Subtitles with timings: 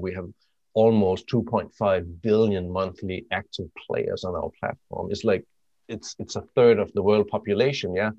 [0.00, 0.28] We have
[0.74, 5.08] almost 2.5 billion monthly active players on our platform.
[5.10, 5.44] It's like
[5.88, 8.10] it's it's a third of the world population, yeah.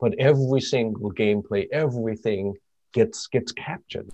[0.00, 2.54] But every single gameplay, everything
[2.92, 4.10] gets gets captured.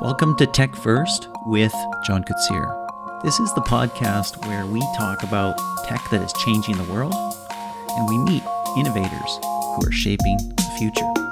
[0.00, 1.74] Welcome to Tech First with
[2.04, 3.22] John Koetsier.
[3.24, 5.58] This is the podcast where we talk about
[5.88, 8.44] tech that is changing the world and we meet
[8.78, 11.25] innovators who are shaping the future.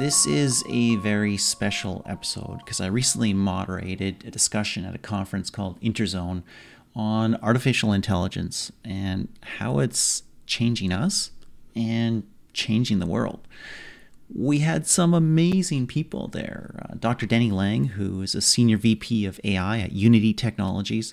[0.00, 5.50] This is a very special episode because I recently moderated a discussion at a conference
[5.50, 6.42] called Interzone
[6.96, 11.32] on artificial intelligence and how it's changing us
[11.76, 12.22] and
[12.54, 13.46] changing the world.
[14.34, 16.80] We had some amazing people there.
[16.82, 17.26] Uh, Dr.
[17.26, 21.12] Denny Lange, who is a senior VP of AI at Unity Technologies,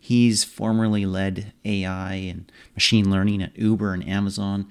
[0.00, 4.68] he's formerly led AI and machine learning at Uber and Amazon.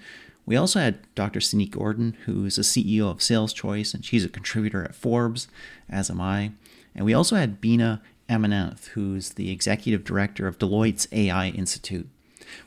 [0.52, 1.40] We also had Dr.
[1.40, 5.48] Cindy Gordon, who is the CEO of SalesChoice, and she's a contributor at Forbes,
[5.90, 6.52] as am I.
[6.94, 12.10] And we also had Beena Ammanath, who's the executive director of Deloitte's AI Institute.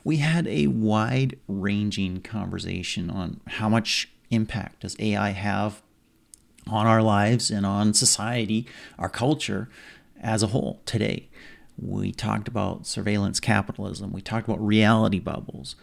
[0.03, 5.83] We had a wide ranging conversation on how much impact does AI have
[6.65, 8.65] on our lives and on society,
[8.97, 9.69] our culture
[10.19, 11.29] as a whole today.
[11.77, 14.11] We talked about surveillance capitalism.
[14.11, 15.75] We talked about reality bubbles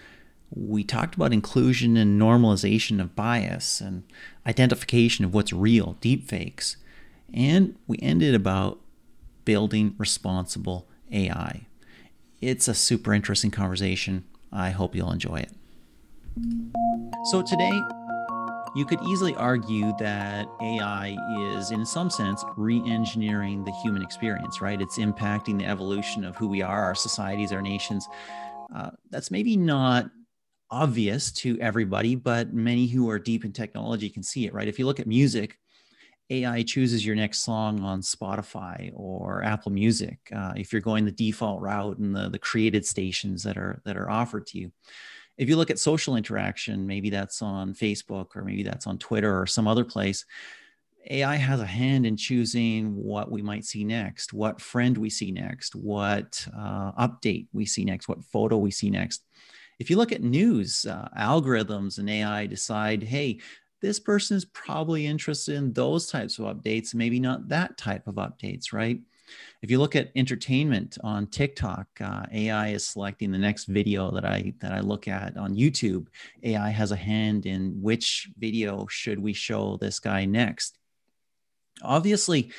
[0.54, 4.04] we talked about inclusion and normalization of bias and
[4.46, 6.76] identification of what's real, deepfakes.
[7.32, 8.80] And we ended about
[9.44, 11.62] building responsible AI.
[12.40, 14.24] It's a super interesting conversation.
[14.52, 15.50] I hope you'll enjoy it.
[17.30, 17.82] So, today,
[18.74, 21.16] you could easily argue that AI
[21.56, 24.80] is, in some sense, re engineering the human experience, right?
[24.80, 28.08] It's impacting the evolution of who we are, our societies, our nations.
[28.74, 30.10] Uh, that's maybe not
[30.72, 34.66] obvious to everybody, but many who are deep in technology can see it, right?
[34.66, 35.58] If you look at music,
[36.30, 40.18] AI chooses your next song on Spotify or Apple Music.
[40.34, 43.98] Uh, if you're going the default route and the, the created stations that are that
[43.98, 44.72] are offered to you.
[45.36, 49.38] If you look at social interaction, maybe that's on Facebook or maybe that's on Twitter
[49.40, 50.24] or some other place.
[51.10, 55.32] AI has a hand in choosing what we might see next, what friend we see
[55.32, 59.24] next, what uh, update we see next, what photo we see next
[59.82, 63.40] if you look at news uh, algorithms and AI decide, hey,
[63.80, 68.14] this person is probably interested in those types of updates, maybe not that type of
[68.14, 69.00] updates, right?
[69.60, 74.24] If you look at entertainment on TikTok, uh, AI is selecting the next video that
[74.24, 76.06] I that I look at on YouTube.
[76.44, 80.78] AI has a hand in which video should we show this guy next.
[81.82, 82.52] Obviously,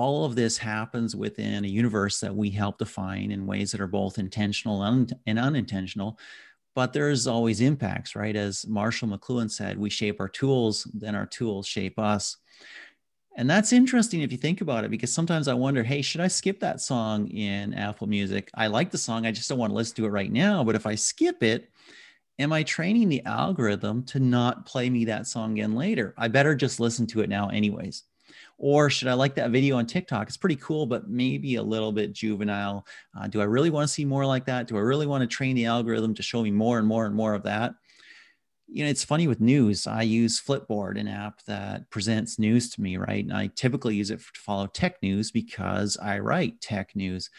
[0.00, 3.86] all of this happens within a universe that we help define in ways that are
[3.86, 6.18] both intentional and, unintentional.
[6.74, 8.34] But there's always impacts right?
[8.34, 12.38] As marshall mcluhan said we shape our tools then our tools shape us.
[13.36, 16.28] And that's interesting if you think about it because sometimes i wonder hey should i
[16.28, 18.50] skip that song in apple music?
[18.54, 20.76] I like the song i just don't want to listen to it right now but
[20.76, 21.68] if i skip it
[22.38, 26.14] am i training the algorithm to not play me that song again later?
[26.16, 28.04] I better just listen to it now anyways
[28.62, 30.28] or should I like that video on TikTok?
[30.28, 32.86] It's pretty cool, but maybe a little bit juvenile.
[33.18, 34.68] Uh, do I really want to see more like that?
[34.68, 37.14] Do I really want to train the algorithm to show me more and more and
[37.14, 37.72] more of that?
[38.68, 39.86] You know, it's funny with news.
[39.86, 43.24] I use Flipboard, an app that presents news to me, right?
[43.24, 47.30] And I typically use it to follow tech news because I write tech news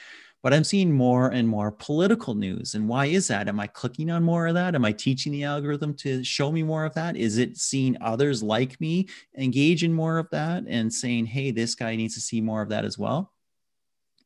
[0.44, 2.74] but I'm seeing more and more political news.
[2.74, 3.48] And why is that?
[3.48, 4.76] Am I clicking on more of that?
[4.76, 7.16] Am I teaching the algorithm to show me more of that?
[7.16, 9.08] Is it seeing others like me
[9.38, 12.70] engage in more of that and saying, hey, this guy needs to see more of
[12.70, 13.34] that as well?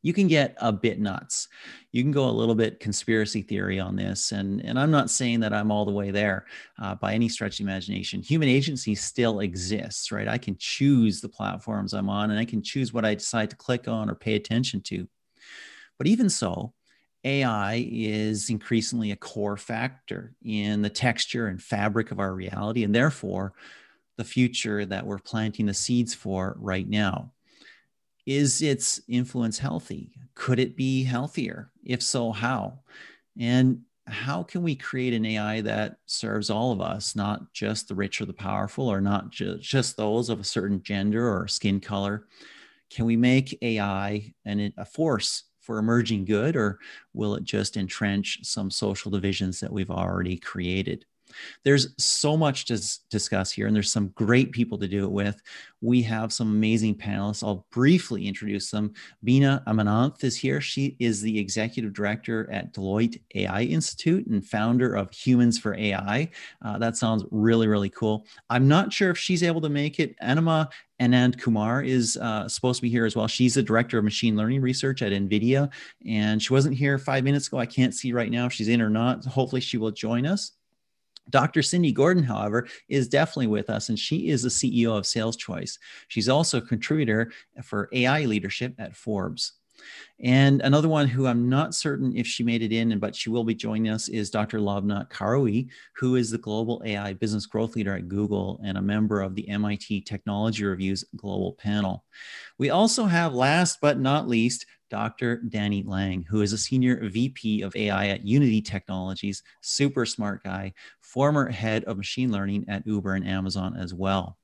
[0.02, 1.48] You can get a bit nuts.
[1.90, 4.30] You can go a little bit conspiracy theory on this.
[4.30, 6.46] And, and I'm not saying that I'm all the way there
[6.80, 8.22] uh, by any stretch of imagination.
[8.22, 10.28] Human agency still exists, right?
[10.28, 13.56] I can choose the platforms I'm on and I can choose what I decide to
[13.56, 15.08] click on or pay attention to.
[15.98, 16.74] But even so,
[17.24, 22.94] AI is increasingly a core factor in the texture and fabric of our reality, and
[22.94, 23.54] therefore
[24.16, 27.32] the future that we're planting the seeds for right now.
[28.26, 30.12] Is its influence healthy?
[30.34, 31.70] Could it be healthier?
[31.84, 32.80] If so, how?
[33.38, 37.94] And how can we create an AI that serves all of us, not just the
[37.94, 41.80] rich or the powerful, or not ju- just those of a certain gender or skin
[41.80, 42.26] color?
[42.90, 46.78] Can we make AI an, a force for emerging good, or
[47.12, 51.04] will it just entrench some social divisions that we've already created?
[51.64, 52.80] There's so much to
[53.10, 55.42] discuss here, and there's some great people to do it with.
[55.80, 57.42] We have some amazing panelists.
[57.42, 58.94] I'll briefly introduce them.
[59.24, 60.60] Beena Ammanath is here.
[60.60, 66.30] She is the executive director at Deloitte AI Institute and founder of Humans for AI.
[66.64, 68.26] Uh, that sounds really, really cool.
[68.48, 70.14] I'm not sure if she's able to make it.
[70.20, 70.70] Anima
[71.00, 73.26] Anandkumar is uh, supposed to be here as well.
[73.26, 75.70] She's the director of machine learning research at NVIDIA,
[76.06, 77.58] and she wasn't here five minutes ago.
[77.58, 79.24] I can't see right now if she's in or not.
[79.24, 80.52] Hopefully, she will join us.
[81.28, 81.62] Dr.
[81.62, 85.78] Cindy Gordon, however, is definitely with us, and she is the CEO of SalesChoice.
[86.08, 87.32] She's also a contributor
[87.62, 89.54] for AI leadership at Forbes.
[90.20, 93.44] And another one who I'm not certain if she made it in, but she will
[93.44, 94.58] be joining us is Dr.
[94.58, 99.20] Lobna Karoui, who is the Global AI Business Growth Leader at Google and a member
[99.20, 102.04] of the MIT Technology Review's Global Panel.
[102.58, 105.42] We also have, last but not least, Dr.
[105.48, 110.72] Danny Lange, who is a senior VP of AI at Unity Technologies, super smart guy,
[111.00, 114.38] former head of machine learning at Uber and Amazon as well.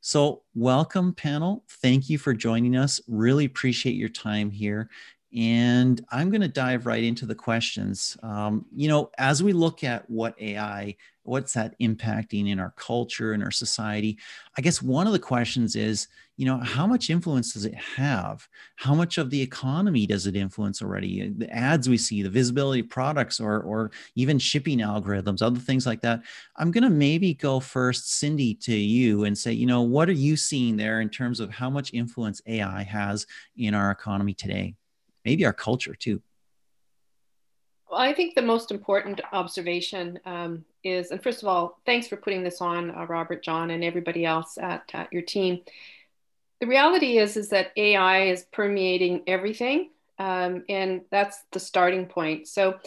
[0.00, 1.64] So, welcome, panel.
[1.68, 3.00] Thank you for joining us.
[3.06, 4.88] Really appreciate your time here.
[5.36, 8.16] And I'm going to dive right into the questions.
[8.22, 10.96] Um, you know, as we look at what AI,
[11.30, 14.18] what's that impacting in our culture and our society,
[14.58, 18.48] I guess one of the questions is, you know, how much influence does it have?
[18.76, 21.28] How much of the economy does it influence already?
[21.28, 25.86] The ads we see, the visibility of products, or or even shipping algorithms, other things
[25.86, 26.22] like that.
[26.56, 30.12] I'm going to maybe go first, Cindy, to you and say, you know, what are
[30.12, 34.74] you seeing there in terms of how much influence AI has in our economy today?
[35.24, 36.22] maybe our culture too.
[37.90, 42.16] Well, I think the most important observation um, is, and first of all, thanks for
[42.16, 45.60] putting this on, uh, Robert, John, and everybody else at, at your team.
[46.60, 52.48] The reality is, is that AI is permeating everything, um, and that's the starting point.
[52.48, 52.78] So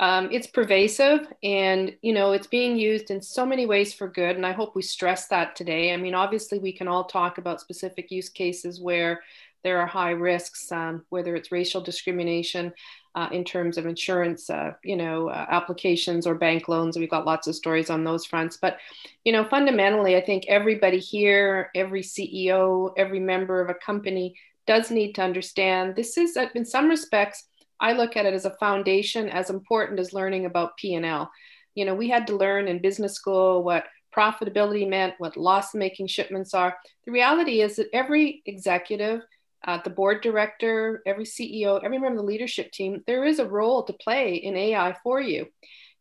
[0.00, 4.36] um, it's pervasive, and you know it's being used in so many ways for good.
[4.36, 5.94] And I hope we stress that today.
[5.94, 9.22] I mean, obviously, we can all talk about specific use cases where
[9.62, 12.72] there are high risks, um, whether it's racial discrimination
[13.14, 16.96] uh, in terms of insurance, uh, you know, uh, applications or bank loans.
[16.96, 18.56] We've got lots of stories on those fronts.
[18.56, 18.78] But,
[19.24, 24.34] you know, fundamentally, I think everybody here, every CEO, every member of a company
[24.66, 27.48] does need to understand this is, uh, in some respects,
[27.80, 31.30] I look at it as a foundation as important as learning about P&L.
[31.74, 36.06] You know, we had to learn in business school what profitability meant, what loss making
[36.06, 36.76] shipments are.
[37.04, 39.22] The reality is that every executive
[39.66, 43.48] uh, the board director, every CEO, every member of the leadership team, there is a
[43.48, 45.46] role to play in AI for you.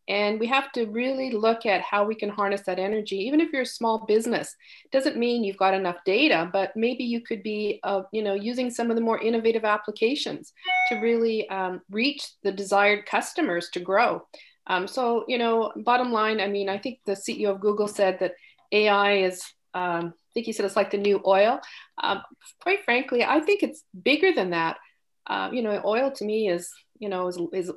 [0.08, 3.18] And we have to really look at how we can harness that energy.
[3.18, 4.56] Even if you're a small business,
[4.92, 8.72] doesn't mean you've got enough data, but maybe you could be, uh, you know, using
[8.72, 10.54] some of the more innovative applications
[10.90, 14.24] to really um, reach the desired customers to grow.
[14.68, 18.20] Um, so, you know, bottom line, I mean, I think the CEO of Google said
[18.20, 18.34] that
[18.72, 19.44] AI is
[19.74, 21.60] um, I think he said it's like the new oil.
[22.02, 22.22] Um,
[22.62, 24.78] quite frankly, I think it's bigger than that.
[25.28, 27.72] Uh, you know, oil to me is, you know, is, is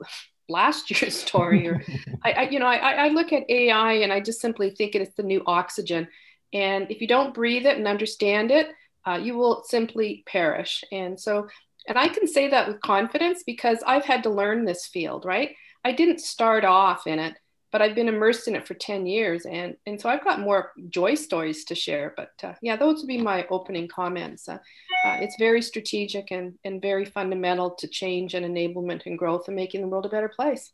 [0.49, 1.67] last year's story.
[1.67, 1.83] Or
[2.25, 5.15] I, I, you know, I, I look at AI and I just simply think it's
[5.17, 6.07] the new oxygen.
[6.53, 8.69] And if you don't breathe it and understand it,
[9.05, 10.85] uh, you will simply perish.
[10.93, 11.49] And so,
[11.89, 15.51] and I can say that with confidence because I've had to learn this field, right?
[15.85, 17.35] I didn't start off in it
[17.75, 19.47] but I've been immersed in it for 10 years.
[19.47, 22.15] And, and so I've got more joy stories to share.
[22.17, 24.49] But uh, yeah, those would be my opening comments.
[24.49, 24.59] Uh,
[25.05, 29.57] uh, it's very strategic and, and very fundamental to change and enablement and growth and
[29.57, 30.71] making the world a better place.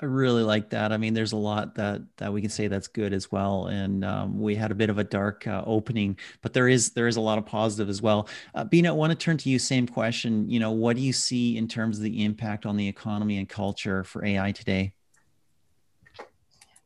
[0.00, 0.92] I really like that.
[0.92, 3.66] I mean, there's a lot that that we can say that's good as well.
[3.66, 7.08] And um, we had a bit of a dark uh, opening, but there is there
[7.08, 8.28] is a lot of positive as well.
[8.54, 9.58] Uh, Beena, I want to turn to you.
[9.58, 10.48] Same question.
[10.48, 13.48] You know, what do you see in terms of the impact on the economy and
[13.48, 14.92] culture for AI today?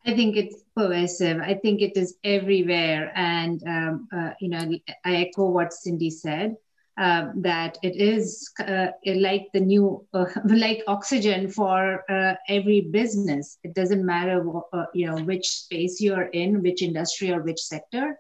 [0.05, 1.39] I think it's pervasive.
[1.41, 3.13] I think it is everywhere.
[3.15, 6.57] And, um, uh, you know, I echo what Cindy said.
[6.99, 13.57] Uh, that it is uh, like the new, uh, like oxygen for uh, every business.
[13.65, 14.45] It doesn't matter,
[14.75, 18.19] uh, you know, which space you're in, which industry or which sector.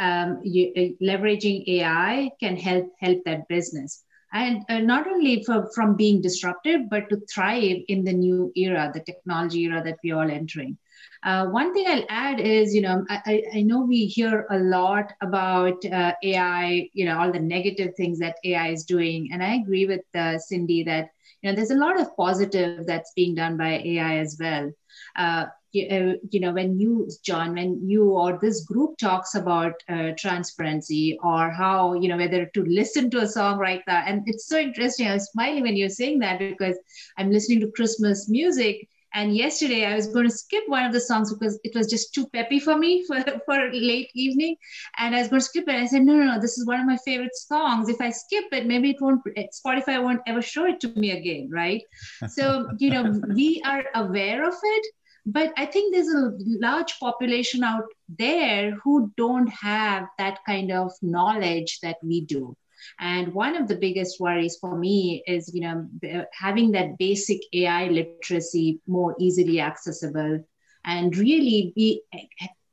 [0.00, 6.20] Um, you, leveraging AI can help help that business, and not only for, from being
[6.20, 10.76] disruptive, but to thrive in the new era, the technology era that we're all entering.
[11.24, 15.12] Uh, one thing I'll add is, you know, I, I know we hear a lot
[15.20, 19.30] about uh, AI, you know, all the negative things that AI is doing.
[19.32, 21.10] And I agree with uh, Cindy that,
[21.42, 24.70] you know, there's a lot of positive that's being done by AI as well.
[25.16, 29.74] Uh, you, uh, you, know, when you, John, when you or this group talks about
[29.88, 34.02] uh, transparency or how, you know, whether to listen to a song right now.
[34.06, 35.08] And it's so interesting.
[35.08, 36.76] I was smiling when you're saying that because
[37.18, 41.00] I'm listening to Christmas music And yesterday I was going to skip one of the
[41.00, 44.56] songs because it was just too peppy for me for, for late evening.
[44.98, 45.74] And I was going to skip it.
[45.74, 47.88] I said, no, no, no, this is one of my favorite songs.
[47.88, 51.12] If I skip it, maybe it won't, eh, Spotify won't ever show it to me
[51.12, 51.82] again, right?
[52.28, 54.86] So, you know, we are aware of it,
[55.26, 60.92] but I think there's a large population out there who don't have that kind of
[61.02, 62.56] knowledge that we do.
[63.00, 65.88] And one of the biggest worries for me is, you know,
[66.32, 70.44] having that basic AI literacy more easily accessible
[70.84, 72.02] and really be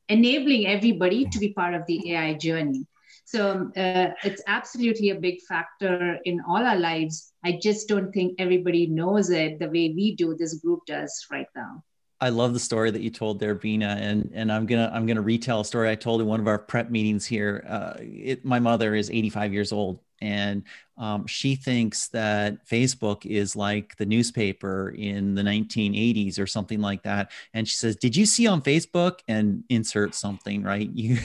[0.08, 2.86] enabling everybody to be part of the AI journey.
[3.24, 7.32] So uh, it's absolutely a big factor in all our lives.
[7.44, 11.48] I just don't think everybody knows it the way we do, this group does right
[11.56, 11.82] now.
[12.20, 15.20] I love the story that you told there, Beena, and and I'm gonna I'm gonna
[15.22, 17.64] retell a story I told in one of our prep meetings here.
[17.68, 20.64] Uh, it, my mother is 85 years old, and
[20.98, 27.02] um, she thinks that Facebook is like the newspaper in the 1980s or something like
[27.02, 27.32] that.
[27.52, 30.88] And she says, "Did you see on Facebook?" And insert something, right?
[30.90, 31.18] You,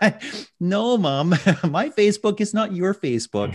[0.60, 1.30] no, mom,
[1.64, 3.54] my Facebook is not your Facebook.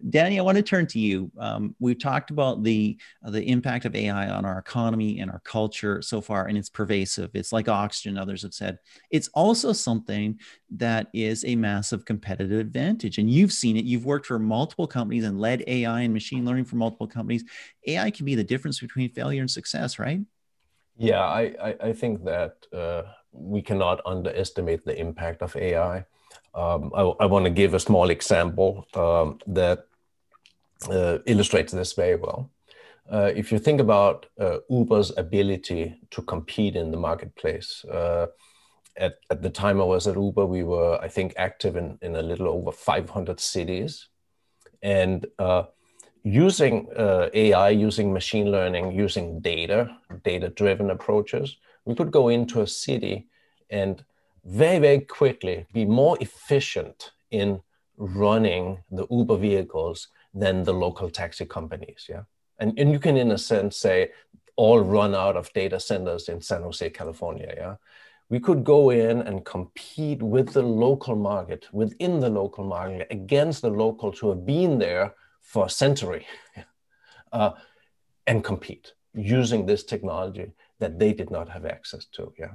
[0.10, 1.30] Danny, I want to turn to you.
[1.38, 6.02] Um, we've talked about the the impact of AI on our economy and our culture
[6.02, 7.30] so far, and it's pervasive.
[7.32, 8.18] It's like oxygen.
[8.18, 8.78] Others have said
[9.10, 10.38] it's also something
[10.72, 13.84] that is a massive competitive advantage, and you've seen it.
[13.90, 17.42] You've worked for multiple companies and led AI and machine learning for multiple companies.
[17.92, 20.20] AI can be the difference between failure and success, right?
[21.10, 21.42] Yeah, I,
[21.88, 23.02] I, think that uh,
[23.32, 26.04] we cannot underestimate the impact of AI.
[26.54, 28.70] Um, I, I want to give a small example
[29.04, 29.78] um, that
[30.90, 32.50] uh, illustrates this very well.
[33.10, 38.26] Uh, if you think about uh, Uber's ability to compete in the marketplace, uh,
[38.96, 42.16] at, at the time I was at Uber, we were, I think, active in, in
[42.16, 44.08] a little over 500 cities.
[44.82, 45.64] And uh,
[46.22, 52.60] using uh, AI, using machine learning, using data, data driven approaches, we could go into
[52.60, 53.28] a city
[53.70, 54.04] and
[54.44, 57.60] very, very quickly be more efficient in
[57.96, 62.06] running the Uber vehicles than the local taxi companies.
[62.08, 62.22] Yeah.
[62.58, 64.10] And, and you can, in a sense, say
[64.56, 67.54] all run out of data centers in San Jose, California.
[67.56, 67.76] Yeah
[68.32, 73.60] we could go in and compete with the local market, within the local market, against
[73.60, 75.12] the locals who have been there
[75.42, 76.26] for a century,
[77.32, 77.50] uh,
[78.26, 82.32] and compete using this technology that they did not have access to.
[82.38, 82.54] Yeah,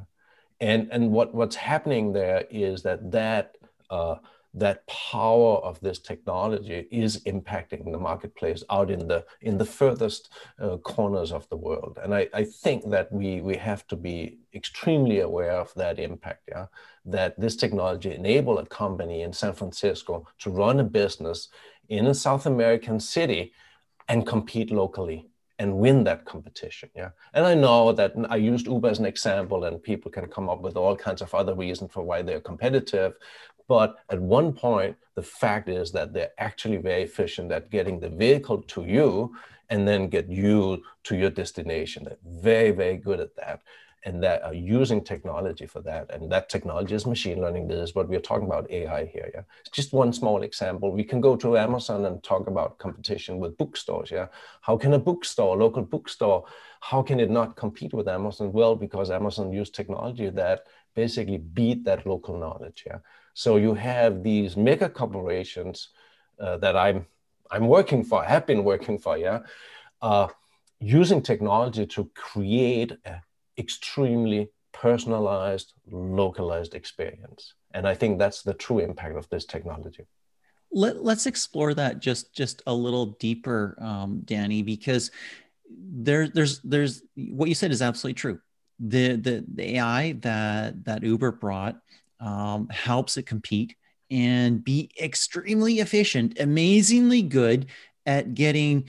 [0.60, 3.55] and and what what's happening there is that that
[3.91, 4.15] uh,
[4.57, 10.29] that power of this technology is impacting the marketplace out in the in the furthest
[10.59, 14.39] uh, corners of the world and I, I think that we we have to be
[14.53, 16.65] extremely aware of that impact yeah
[17.05, 21.49] that this technology enable a company in san francisco to run a business
[21.89, 23.53] in a south american city
[24.07, 26.89] and compete locally and win that competition.
[26.95, 27.09] Yeah.
[27.33, 30.61] And I know that I used Uber as an example, and people can come up
[30.61, 33.13] with all kinds of other reasons for why they're competitive.
[33.67, 38.09] But at one point, the fact is that they're actually very efficient at getting the
[38.09, 39.36] vehicle to you
[39.69, 42.05] and then get you to your destination.
[42.05, 43.62] They're very, very good at that.
[44.05, 46.12] And that are using technology for that.
[46.12, 47.67] And that technology is machine learning.
[47.67, 49.29] This is what we're talking about AI here.
[49.33, 49.41] Yeah.
[49.74, 50.93] Just one small example.
[50.93, 54.09] We can go to Amazon and talk about competition with bookstores.
[54.09, 54.27] Yeah.
[54.62, 56.45] How can a bookstore, local bookstore,
[56.79, 58.53] how can it not compete with Amazon?
[58.53, 60.62] Well, because Amazon used technology that
[60.95, 62.83] basically beat that local knowledge.
[62.86, 63.00] Yeah.
[63.38, 65.89] So you have these mega corporations
[66.39, 67.06] uh, that I'm
[67.51, 69.41] I'm working for, have been working for, yeah,
[70.01, 70.29] uh,
[70.79, 73.22] using technology to create an
[73.56, 77.53] extremely personalized, localized experience.
[77.75, 80.08] And I think that's the true impact of this technology.
[80.72, 85.12] Let, let's explore that just just a little deeper, um, Danny, because
[85.70, 88.39] there, there's there's what you said is absolutely true.
[88.79, 91.77] The, the the AI that that Uber brought
[92.19, 93.75] um, helps it compete
[94.09, 97.67] and be extremely efficient, amazingly good
[98.05, 98.86] at getting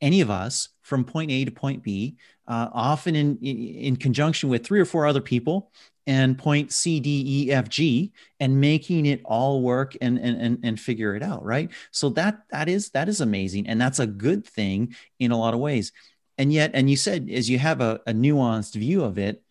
[0.00, 4.64] any of us from point A to point B, uh, often in, in conjunction with
[4.64, 5.70] three or four other people,
[6.06, 10.58] and point C, D, E, F, G, and making it all work and, and, and,
[10.64, 11.70] and figure it out, right?
[11.90, 15.54] So that that is that is amazing, and that's a good thing in a lot
[15.54, 15.92] of ways.
[16.38, 19.42] And yet, and you said as you have a, a nuanced view of it,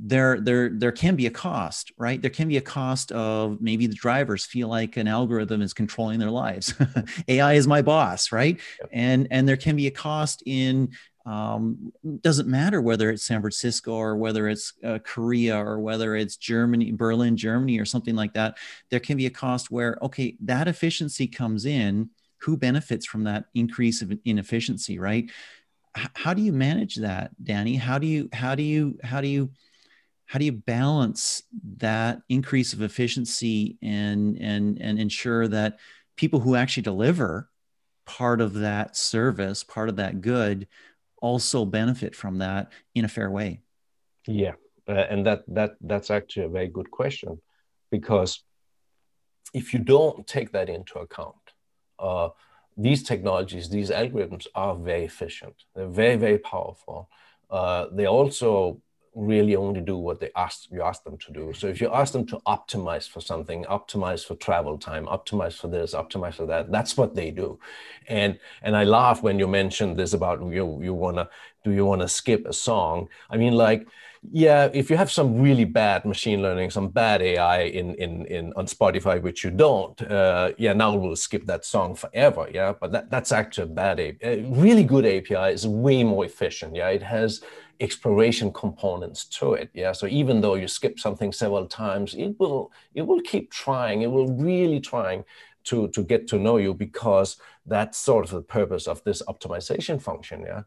[0.00, 3.86] there there there can be a cost right there can be a cost of maybe
[3.86, 6.72] the drivers feel like an algorithm is controlling their lives
[7.28, 8.90] ai is my boss right yep.
[8.92, 10.88] and and there can be a cost in
[11.26, 16.38] um, doesn't matter whether it's San Francisco or whether it's uh, Korea or whether it's
[16.38, 18.56] Germany, Berlin, Germany, or something like that.
[18.88, 22.08] There can be a cost where, okay, that efficiency comes in.
[22.42, 25.28] Who benefits from that increase of inefficiency, right?
[26.14, 27.76] how do you manage that, Danny?
[27.76, 29.50] How do you how do you how do you
[30.28, 31.42] how do you balance
[31.78, 35.78] that increase of efficiency and and and ensure that
[36.16, 37.48] people who actually deliver
[38.04, 40.68] part of that service, part of that good,
[41.22, 43.62] also benefit from that in a fair way?
[44.26, 44.56] Yeah,
[44.86, 47.40] uh, and that that that's actually a very good question,
[47.90, 48.44] because
[49.54, 51.36] if you don't take that into account,
[51.98, 52.28] uh,
[52.76, 55.54] these technologies, these algorithms are very efficient.
[55.74, 57.08] They're very very powerful.
[57.50, 58.82] Uh, they also
[59.18, 61.52] really only do what they ask you ask them to do.
[61.52, 65.68] So if you ask them to optimize for something, optimize for travel time, optimize for
[65.68, 67.58] this, optimize for that, that's what they do.
[68.06, 71.28] And and I laugh when you mentioned this about you you wanna
[71.64, 73.08] do you wanna skip a song?
[73.28, 73.88] I mean like
[74.30, 78.52] yeah, if you have some really bad machine learning, some bad AI in in in
[78.54, 82.48] on Spotify, which you don't, uh, yeah, now we'll skip that song forever.
[82.52, 86.74] Yeah, but that, that's actually a bad A really good API is way more efficient.
[86.74, 87.42] Yeah, it has
[87.80, 89.70] exploration components to it.
[89.72, 89.92] Yeah.
[89.92, 94.02] So even though you skip something several times, it will it will keep trying.
[94.02, 95.24] It will really trying
[95.64, 100.00] to to get to know you because that's sort of the purpose of this optimization
[100.00, 100.42] function.
[100.42, 100.62] Yeah.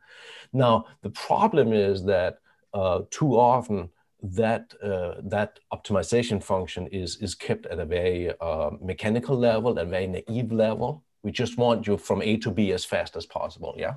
[0.53, 2.39] Now the problem is that
[2.73, 3.89] uh, too often
[4.23, 9.85] that uh, that optimization function is is kept at a very uh, mechanical level, a
[9.85, 11.03] very naive level.
[11.23, 13.75] We just want you from A to B as fast as possible.
[13.77, 13.95] Yeah.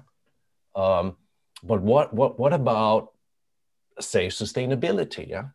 [0.74, 1.16] Um,
[1.66, 3.12] but what what what about
[4.00, 5.28] say sustainability?
[5.28, 5.46] Yeah,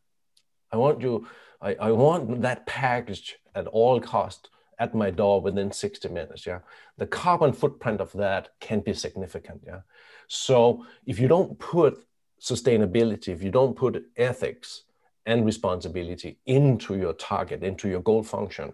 [0.71, 1.27] I want you.
[1.61, 4.49] I, I want that package at all cost
[4.79, 6.59] at my door within 60 minutes yeah
[6.97, 9.81] the carbon footprint of that can be significant yeah
[10.27, 12.05] so if you don't put
[12.41, 14.83] sustainability if you don't put ethics
[15.25, 18.73] and responsibility into your target into your goal function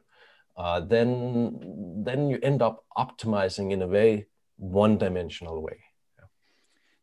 [0.57, 4.27] uh, then then you end up optimizing in a very
[4.57, 5.84] one dimensional way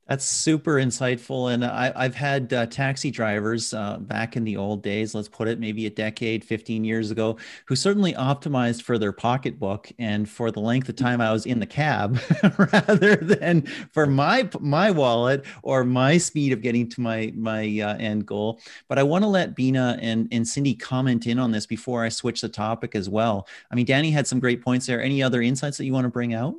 [0.08, 1.52] that's super insightful.
[1.52, 5.46] And I, have had uh, taxi drivers uh, back in the old days, let's put
[5.46, 10.50] it maybe a decade, 15 years ago, who certainly optimized for their pocketbook and for
[10.50, 12.18] the length of time I was in the cab
[12.58, 17.96] rather than for my my wallet or my speed of getting to my, my uh,
[17.96, 18.60] end goal.
[18.88, 22.08] But I want to let Beena and, and Cindy comment in on this before I
[22.08, 23.46] switch the topic as well.
[23.70, 25.00] I mean, Danny had some great points there.
[25.00, 26.54] Any other insights that you want to bring out?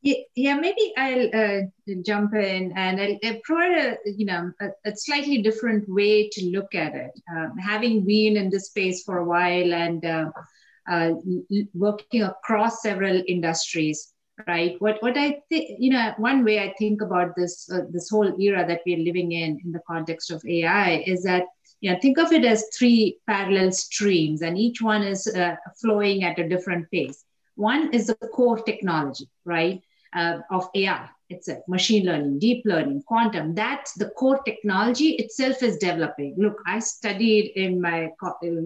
[0.00, 1.60] Yeah, maybe I'll uh,
[2.06, 6.50] jump in and I'll, I'll, provide a you know a, a, slightly different way to
[6.50, 7.10] look at it.
[7.34, 10.30] Um, having been in this space for a while and uh,
[10.88, 11.14] uh,
[11.74, 14.12] working across several industries,
[14.46, 14.76] right?
[14.78, 18.40] What what I think you know one way I think about this uh, this whole
[18.40, 21.42] era that we're living in in the context of AI is that
[21.80, 26.22] you know think of it as three parallel streams and each one is uh, flowing
[26.22, 27.24] at a different pace.
[27.56, 29.82] One is the core technology, right?
[30.14, 31.08] Uh, of AI.
[31.30, 33.54] itself, machine learning, deep learning, quantum.
[33.54, 36.34] That's the core technology itself is developing.
[36.38, 38.08] Look, I studied in my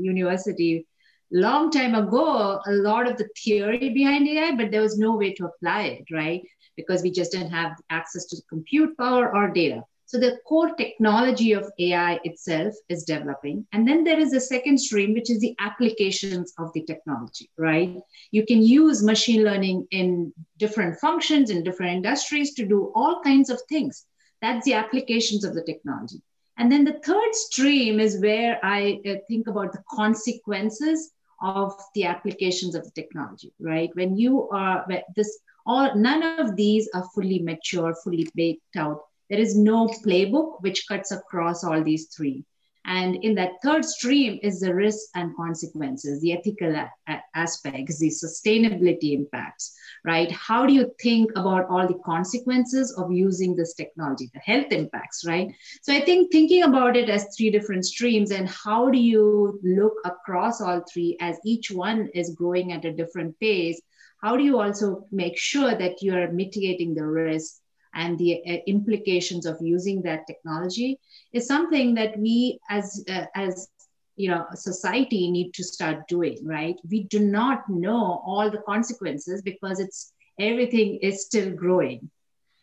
[0.01, 0.87] university
[1.33, 5.33] long time ago a lot of the theory behind AI, but there was no way
[5.35, 6.43] to apply it, right?
[6.77, 9.83] Because we just didn't have access to compute power or data.
[10.13, 13.67] So the core technology of AI itself is developing.
[13.73, 17.99] And then there is a second stream, which is the applications of the technology, right?
[18.31, 23.49] You can use machine learning in different functions, in different industries to do all kinds
[23.49, 24.05] of things.
[24.43, 26.21] That's the applications of the technology.
[26.59, 32.05] And then the third stream is where I uh, think about the consequences of the
[32.05, 33.89] applications of the technology, right?
[33.95, 39.41] When you are this, all none of these are fully mature, fully baked out there
[39.41, 42.45] is no playbook which cuts across all these three.
[42.85, 48.11] And in that third stream is the risks and consequences, the ethical a- aspects, the
[48.11, 50.31] sustainability impacts, right?
[50.31, 55.25] How do you think about all the consequences of using this technology, the health impacts,
[55.27, 55.49] right?
[55.81, 59.95] So I think thinking about it as three different streams and how do you look
[60.05, 63.81] across all three as each one is growing at a different pace?
[64.21, 67.62] How do you also make sure that you are mitigating the risk
[67.95, 70.99] and the uh, implications of using that technology
[71.33, 73.69] is something that we as uh, as
[74.17, 76.77] you know society need to start doing right?
[76.91, 82.11] We do not know all the consequences because it's everything is still growing.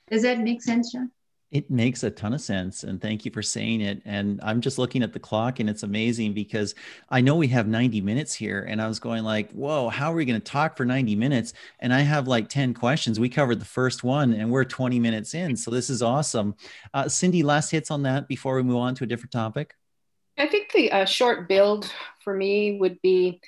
[0.10, 1.12] Does that make sense john
[1.52, 2.84] it makes a ton of sense.
[2.84, 4.04] And thank you for saying it.
[4.06, 6.76] And I'm just looking at the clock and it's amazing because
[7.10, 8.68] I know we have 90 minutes here.
[8.70, 11.54] And I was going like, whoa, how are we going to talk for 90 minutes?
[11.80, 13.20] And I have like 10 questions.
[13.20, 15.56] We covered the first one and we're 20 minutes in.
[15.56, 16.54] So this is awesome.
[16.94, 19.74] Uh, Cindy, last hits on that before we move on to a different topic.
[20.38, 21.92] I think the uh, short build
[22.24, 23.42] for me would be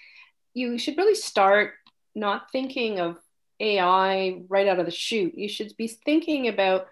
[0.55, 1.73] you should really start
[2.15, 3.17] not thinking of
[3.59, 5.37] AI right out of the chute.
[5.37, 6.87] You should be thinking about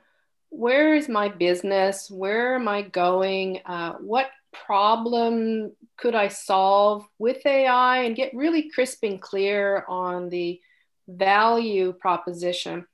[0.50, 2.10] where is my business?
[2.10, 3.62] Where am I going?
[3.66, 10.30] Uh, what problem could I solve with AI and get really crisp and clear on
[10.30, 10.60] the
[11.08, 12.86] value proposition?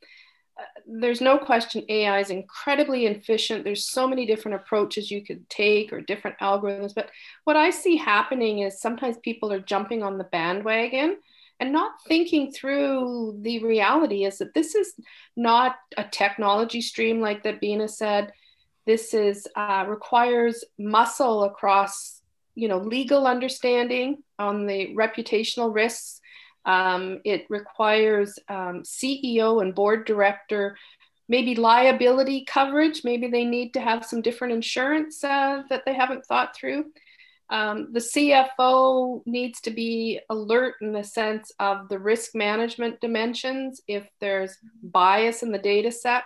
[0.59, 3.63] Uh, there's no question AI is incredibly efficient.
[3.63, 6.93] There's so many different approaches you could take or different algorithms.
[6.93, 7.09] But
[7.45, 11.17] what I see happening is sometimes people are jumping on the bandwagon
[11.59, 14.93] and not thinking through the reality is that this is
[15.35, 18.33] not a technology stream like that Beena said.
[18.85, 22.21] This is uh, requires muscle across,
[22.55, 26.19] you know, legal understanding on the reputational risks.
[26.65, 30.77] Um, it requires um, CEO and board director,
[31.29, 33.03] maybe liability coverage.
[33.03, 36.85] Maybe they need to have some different insurance uh, that they haven't thought through.
[37.49, 43.81] Um, the CFO needs to be alert in the sense of the risk management dimensions
[43.87, 46.23] if there's bias in the data set.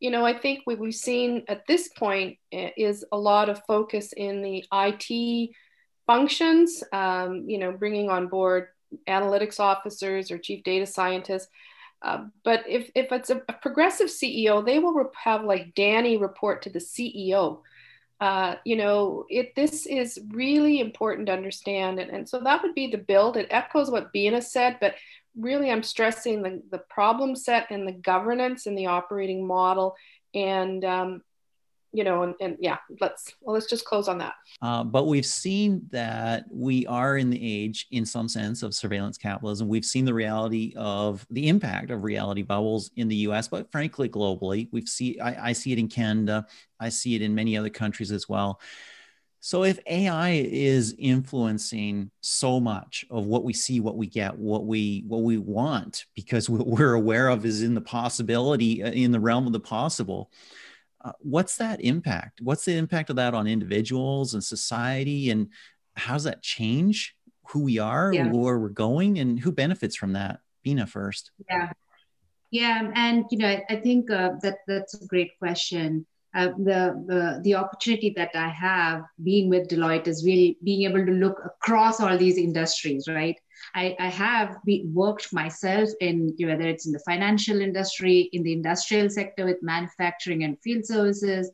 [0.00, 3.62] You know, I think what we've seen at this point eh, is a lot of
[3.66, 5.50] focus in the IT
[6.06, 8.68] functions, um, you know, bringing on board
[9.08, 11.48] analytics officers or chief data scientists.
[12.00, 16.62] Uh, but if, if it's a, a progressive CEO, they will have like Danny report
[16.62, 17.60] to the CEO
[18.24, 21.98] uh, you know, it this is really important to understand.
[22.00, 23.36] And, and so that would be the build.
[23.36, 24.94] It echoes what Beena said, but
[25.38, 29.94] really I'm stressing the, the problem set and the governance and the operating model.
[30.34, 31.22] And um,
[31.94, 34.34] you know, and, and yeah, let's well, let's just close on that.
[34.60, 39.16] Uh, but we've seen that we are in the age, in some sense, of surveillance
[39.16, 39.68] capitalism.
[39.68, 44.08] We've seen the reality of the impact of reality bubbles in the U.S., but frankly,
[44.08, 46.46] globally, we've see I, I see it in Canada,
[46.80, 48.60] I see it in many other countries as well.
[49.38, 54.66] So if AI is influencing so much of what we see, what we get, what
[54.66, 59.12] we what we want, because what we're aware of is in the possibility, uh, in
[59.12, 60.32] the realm of the possible
[61.04, 62.40] uh, what's that impact?
[62.40, 65.30] What's the impact of that on individuals and society?
[65.30, 65.48] And
[65.96, 67.14] how does that change
[67.48, 68.28] who we are, yeah.
[68.30, 70.40] where we're going, and who benefits from that?
[70.64, 71.30] Beena first.
[71.48, 71.70] Yeah.
[72.50, 76.06] Yeah, and you know, I, I think uh, that that's a great question.
[76.34, 81.06] Uh, the, the the opportunity that I have being with Deloitte is really being able
[81.06, 83.38] to look across all these industries, right?
[83.74, 88.52] I, I have be, worked myself in whether it's in the financial industry, in the
[88.52, 91.50] industrial sector with manufacturing and field services,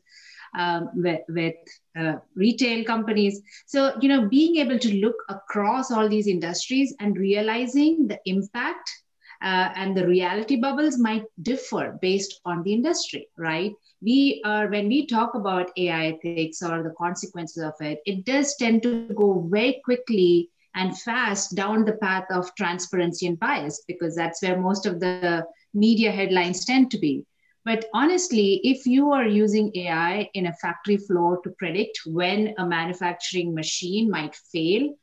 [0.57, 1.55] um, with, with
[1.97, 3.41] uh, retail companies.
[3.67, 8.89] So, you know, being able to look across all these industries and realizing the impact
[9.41, 13.73] uh, and the reality bubbles might differ based on the industry, right?
[14.01, 18.55] We are, when we talk about AI ethics or the consequences of it, it does
[18.57, 24.15] tend to go very quickly and fast down the path of transparency and bias because
[24.15, 27.25] that's where most of the media headlines tend to be.
[27.63, 32.65] But honestly, if you are using AI in a factory floor to predict when a
[32.65, 34.95] manufacturing machine might fail,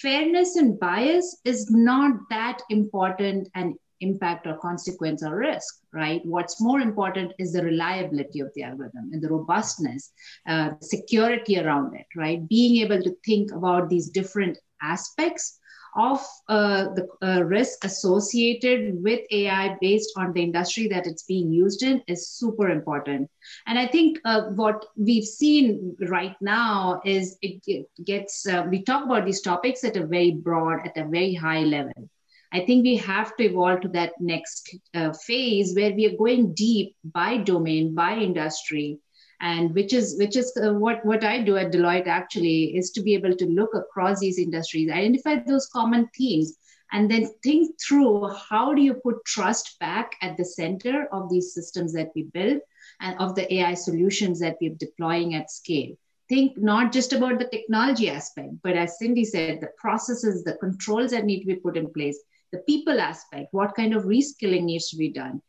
[0.00, 6.20] fairness and bias is not that important an impact or consequence or risk, right?
[6.24, 10.12] What's more important is the reliability of the algorithm and the robustness,
[10.46, 12.46] uh, security around it, right?
[12.48, 15.58] Being able to think about these different aspects
[15.98, 21.50] of uh, the uh, risk associated with AI based on the industry that it's being
[21.50, 23.28] used in is super important.
[23.66, 28.84] And I think uh, what we've seen right now is it, it gets, uh, we
[28.84, 32.08] talk about these topics at a very broad, at a very high level.
[32.52, 36.54] I think we have to evolve to that next uh, phase where we are going
[36.54, 38.98] deep by domain, by industry,
[39.40, 43.00] and which is which is uh, what what i do at deloitte actually is to
[43.02, 46.58] be able to look across these industries identify those common themes
[46.92, 51.52] and then think through how do you put trust back at the center of these
[51.54, 52.60] systems that we build
[53.00, 55.94] and of the ai solutions that we're deploying at scale.
[56.28, 61.12] Think not just about the technology aspect but as cindy said the processes the controls
[61.12, 62.18] that need to be put in place
[62.52, 65.40] the people aspect what kind of reskilling needs to be done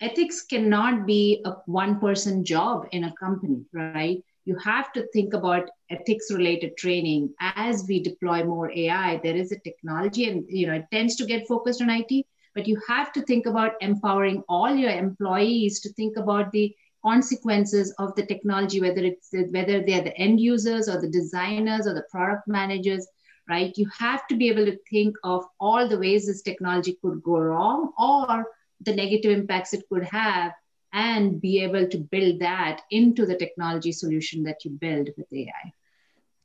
[0.00, 4.22] ethics cannot be a one person job in a company, right?
[4.44, 9.20] You have to think about ethics related training as we deploy more AI.
[9.22, 12.68] There is a technology and you know it tends to get focused on IT, but
[12.68, 18.14] you have to think about empowering all your employees to think about the consequences of
[18.16, 22.46] the technology, whether it's whether they're the end users or the designers or the product
[22.46, 23.06] managers,
[23.48, 23.72] right?
[23.76, 27.38] You have to be able to think of all the ways this technology could go
[27.38, 28.46] wrong or
[28.80, 30.52] the negative impacts it could have
[30.92, 35.72] and be able to build that into the technology solution that you build with AI.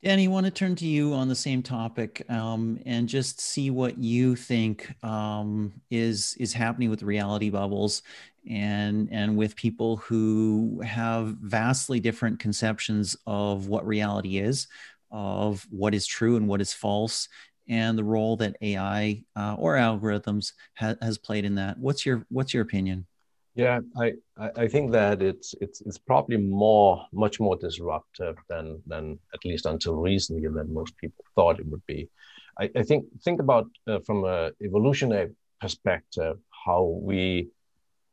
[0.03, 3.69] Danny, I want to turn to you on the same topic um, and just see
[3.69, 8.01] what you think um, is is happening with reality bubbles
[8.49, 14.67] and and with people who have vastly different conceptions of what reality is
[15.11, 17.27] of what is true and what is false
[17.67, 22.25] and the role that ai uh, or algorithms ha- has played in that what's your
[22.29, 23.05] what's your opinion
[23.53, 24.13] yeah, I,
[24.55, 29.65] I think that it's it's it's probably more much more disruptive than than at least
[29.65, 32.09] until recently than most people thought it would be.
[32.57, 37.49] I, I think think about uh, from a evolutionary perspective how we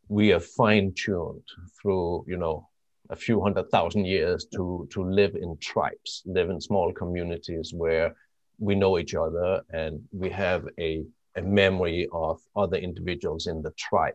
[0.08, 1.48] we are fine tuned
[1.80, 2.68] through you know
[3.10, 8.16] a few hundred thousand years to to live in tribes, live in small communities where
[8.58, 11.04] we know each other and we have a
[11.36, 14.14] a memory of other individuals in the tribe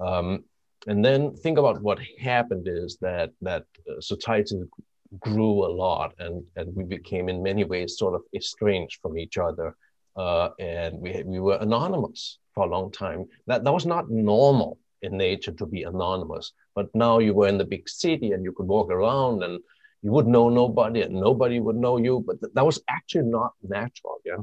[0.00, 0.44] um,
[0.86, 4.62] and then think about what happened is that that uh, society
[5.18, 9.38] grew a lot and, and we became in many ways sort of estranged from each
[9.38, 9.74] other.
[10.16, 13.24] Uh, and we, we were anonymous for a long time.
[13.46, 16.52] That, that was not normal in nature to be anonymous.
[16.74, 19.60] But now you were in the big city and you could walk around and
[20.02, 22.22] you would know nobody and nobody would know you.
[22.26, 24.16] But th- that was actually not natural.
[24.24, 24.38] Yeah.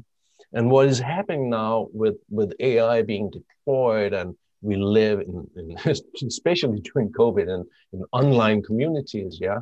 [0.53, 5.77] And what is happening now with, with AI being deployed and we live in, in
[6.27, 9.59] especially during COVID and in online communities, yeah,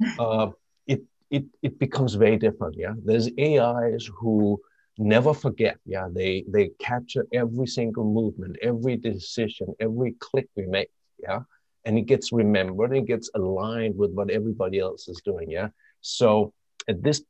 [0.18, 0.50] uh,
[0.86, 2.94] it, it, it becomes very different, yeah.
[3.04, 4.60] There's AIs who
[4.96, 6.08] never forget, yeah.
[6.10, 11.40] They, they capture every single movement, every decision, every click we make, yeah.
[11.84, 15.68] And it gets remembered, and it gets aligned with what everybody else is doing, yeah.
[16.00, 16.52] So
[16.88, 17.22] at this,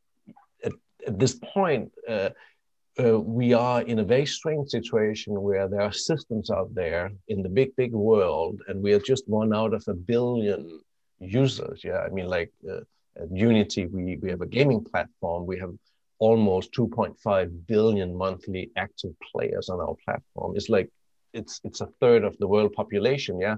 [0.65, 0.73] at,
[1.07, 2.31] at this point, uh,
[2.99, 7.43] uh, we are in a very strange situation where there are systems out there in
[7.43, 10.81] the big, big world, and we are just one out of a billion
[11.21, 11.83] users.
[11.85, 12.81] Yeah, I mean, like uh,
[13.17, 15.47] at Unity, we, we have a gaming platform.
[15.47, 15.75] We have
[16.19, 20.55] almost 2.5 billion monthly active players on our platform.
[20.57, 20.91] It's like
[21.33, 23.41] it's it's a third of the world population.
[23.41, 23.57] Yeah,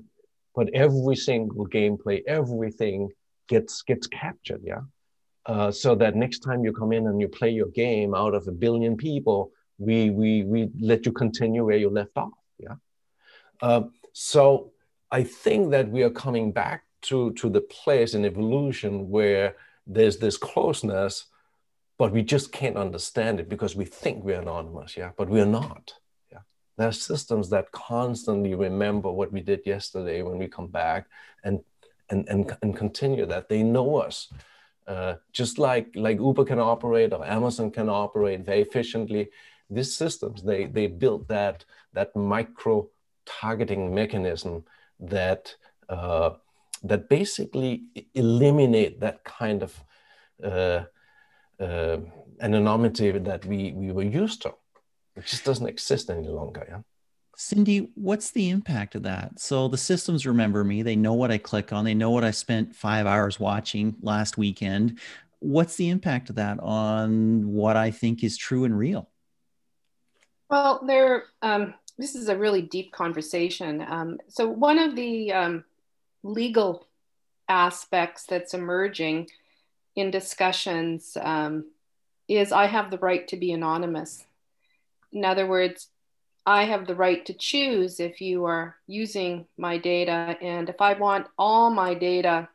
[0.54, 3.08] but every single gameplay, everything
[3.48, 4.62] gets gets captured.
[4.64, 4.82] Yeah.
[5.46, 8.46] Uh, so that next time you come in and you play your game out of
[8.46, 12.32] a billion people, we we we let you continue where you left off.
[12.58, 12.76] Yeah.
[13.60, 13.82] Uh,
[14.12, 14.72] so
[15.10, 20.18] I think that we are coming back to to the place in evolution where there's
[20.18, 21.26] this closeness,
[21.98, 24.96] but we just can't understand it because we think we're anonymous.
[24.96, 25.94] Yeah, but we're not.
[26.76, 31.06] There are systems that constantly remember what we did yesterday when we come back
[31.44, 31.60] and
[32.08, 33.48] and and, and continue that.
[33.48, 34.28] They know us
[34.90, 39.30] uh, just like like Uber can operate or Amazon can operate very efficiently,
[39.68, 42.88] these systems they they built that that micro
[43.24, 44.64] targeting mechanism
[44.98, 45.54] that
[45.88, 46.30] uh,
[46.82, 49.84] that basically eliminate that kind of
[50.42, 50.84] uh,
[51.60, 51.98] uh,
[52.40, 54.52] anonymity that we we were used to.
[55.20, 56.66] It just doesn't exist any longer.
[56.68, 56.80] Yeah.
[57.36, 59.38] Cindy, what's the impact of that?
[59.38, 60.82] So the systems remember me.
[60.82, 61.84] They know what I click on.
[61.84, 64.98] They know what I spent five hours watching last weekend.
[65.38, 69.08] What's the impact of that on what I think is true and real?
[70.48, 71.24] Well, there.
[71.42, 73.84] Um, this is a really deep conversation.
[73.86, 75.64] Um, so one of the um,
[76.22, 76.86] legal
[77.48, 79.28] aspects that's emerging
[79.96, 81.66] in discussions um,
[82.28, 84.24] is I have the right to be anonymous.
[85.12, 85.88] In other words,
[86.46, 90.36] I have the right to choose if you are using my data.
[90.40, 92.48] And if I want all my data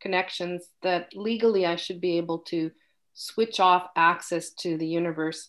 [0.00, 2.70] connections, that legally I should be able to
[3.14, 5.48] switch off access to the universe.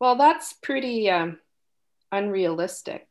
[0.00, 1.38] Well, that's pretty um,
[2.10, 3.06] unrealistic.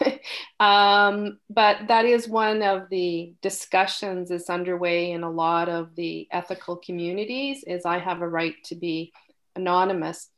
[0.60, 6.28] um, but that is one of the discussions that's underway in a lot of the
[6.30, 9.12] ethical communities is I have a right to be
[9.56, 10.28] anonymous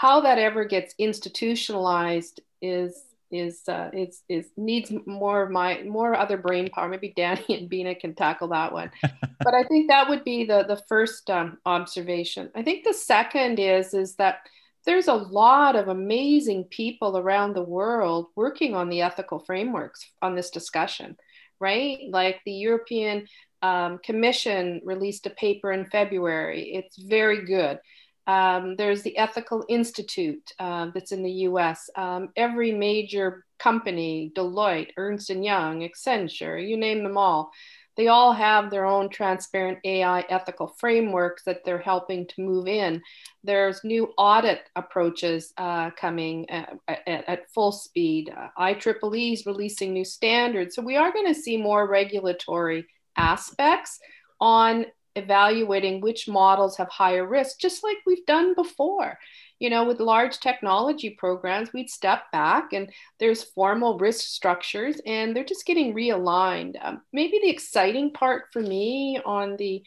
[0.00, 6.14] how that ever gets institutionalized is is uh, is is needs more of my more
[6.14, 6.88] other brain power.
[6.88, 8.90] Maybe Danny and Beena can tackle that one.
[9.44, 12.50] but I think that would be the the first um, observation.
[12.54, 14.38] I think the second is is that
[14.86, 20.34] there's a lot of amazing people around the world working on the ethical frameworks on
[20.34, 21.14] this discussion,
[21.60, 21.98] right?
[22.08, 23.26] Like the European
[23.60, 26.72] um, Commission released a paper in February.
[26.72, 27.78] It's very good.
[28.26, 31.90] Um, there's the Ethical Institute uh, that's in the US.
[31.96, 37.50] Um, every major company, Deloitte, Ernst & Young, Accenture, you name them all,
[37.96, 43.02] they all have their own transparent AI ethical frameworks that they're helping to move in.
[43.44, 48.32] There's new audit approaches uh, coming at, at, at, full speed.
[48.34, 50.74] Uh, IEEE is releasing new standards.
[50.74, 53.98] So we are going to see more regulatory aspects
[54.40, 59.18] on evaluating which models have higher risk, just like we've done before.
[59.58, 65.36] You know, with large technology programs, we'd step back and there's formal risk structures and
[65.36, 66.76] they're just getting realigned.
[66.80, 69.82] Um, maybe the exciting part for me on the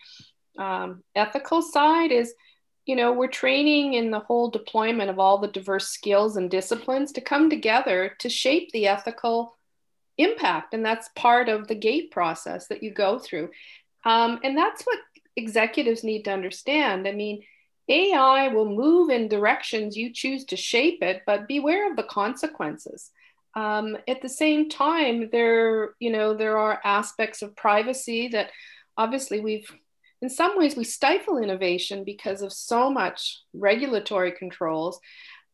[0.58, 2.34] um, ethical side is
[2.86, 7.12] you know we're training in the whole deployment of all the diverse skills and disciplines
[7.14, 9.58] to come together to shape the ethical
[10.18, 13.50] impact and that's part of the gate process that you go through
[14.06, 15.00] um, and that's what
[15.36, 17.08] executives need to understand.
[17.08, 17.44] I mean
[17.90, 23.12] ai will move in directions you choose to shape it but beware of the consequences.
[23.56, 28.50] Um, at the same time there you know there are aspects of privacy that
[28.98, 29.70] obviously we've
[30.22, 35.00] in some ways we stifle innovation because of so much regulatory controls.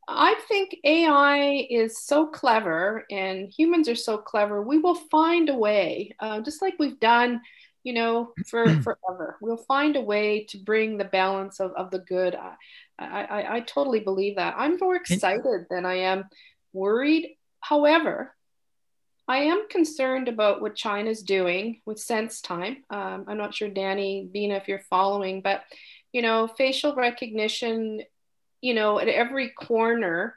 [0.08, 5.56] I think ai is so clever and humans are so clever we will find a
[5.56, 7.42] way uh, just like we've done
[7.84, 9.38] you know for forever.
[9.42, 12.36] We'll find a way to bring the balance of, of the good.
[12.36, 12.56] I,
[13.00, 14.56] I i totally believe that.
[14.58, 16.26] I'm more excited than i am
[16.74, 17.38] worried.
[17.62, 18.36] However
[19.30, 22.78] I am concerned about what China's doing with SenseTime.
[22.90, 25.62] Um, I'm not sure, Danny, Beena, if you're following, but
[26.12, 28.02] you know, facial recognition,
[28.62, 30.34] you know, at every corner,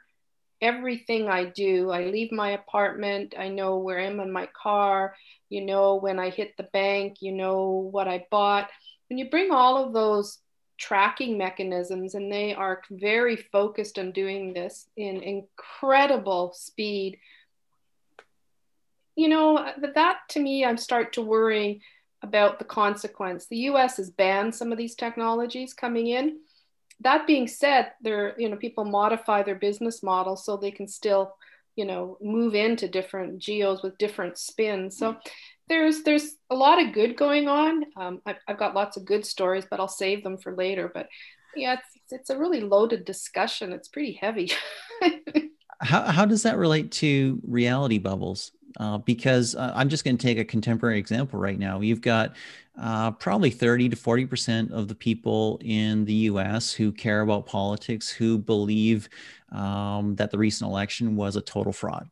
[0.61, 5.15] everything I do, I leave my apartment, I know where I'm in my car,
[5.53, 8.69] you know, when I hit the bank, you know what I bought.
[9.09, 10.39] When you bring all of those
[10.77, 17.19] tracking mechanisms, and they are very focused on doing this in incredible speed
[19.15, 21.81] you know, that to me, I start to worry
[22.21, 23.47] about the consequence.
[23.47, 26.39] The US has banned some of these technologies coming in.
[27.01, 31.35] That being said, there, you know, people modify their business model so they can still,
[31.75, 34.97] you know, move into different geos with different spins.
[34.97, 35.17] So
[35.69, 37.83] there's there's a lot of good going on.
[37.97, 40.91] Um, I've, I've got lots of good stories, but I'll save them for later.
[40.93, 41.07] But
[41.55, 43.73] yeah, it's, it's a really loaded discussion.
[43.73, 44.51] It's pretty heavy.
[45.81, 48.51] how, how does that relate to reality bubbles?
[48.79, 51.81] Uh, because uh, I'm just going to take a contemporary example right now.
[51.81, 52.35] You've got
[52.79, 58.09] uh, probably 30 to 40% of the people in the US who care about politics
[58.09, 59.09] who believe
[59.51, 62.09] um, that the recent election was a total fraud.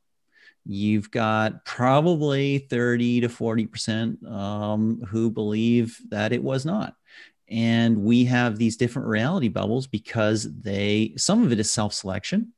[0.64, 6.96] You've got probably 30 to 40% um, who believe that it was not
[7.52, 12.54] and we have these different reality bubbles because they some of it is self-selection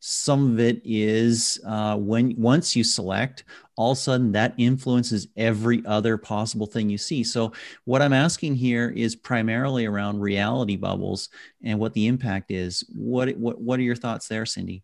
[0.00, 3.44] some of it is uh, when once you select,
[3.76, 7.22] all of a sudden that influences every other possible thing you see.
[7.22, 7.52] So
[7.84, 11.28] what I'm asking here is primarily around reality bubbles
[11.62, 12.84] and what the impact is.
[12.94, 14.82] What what what are your thoughts there, Cindy?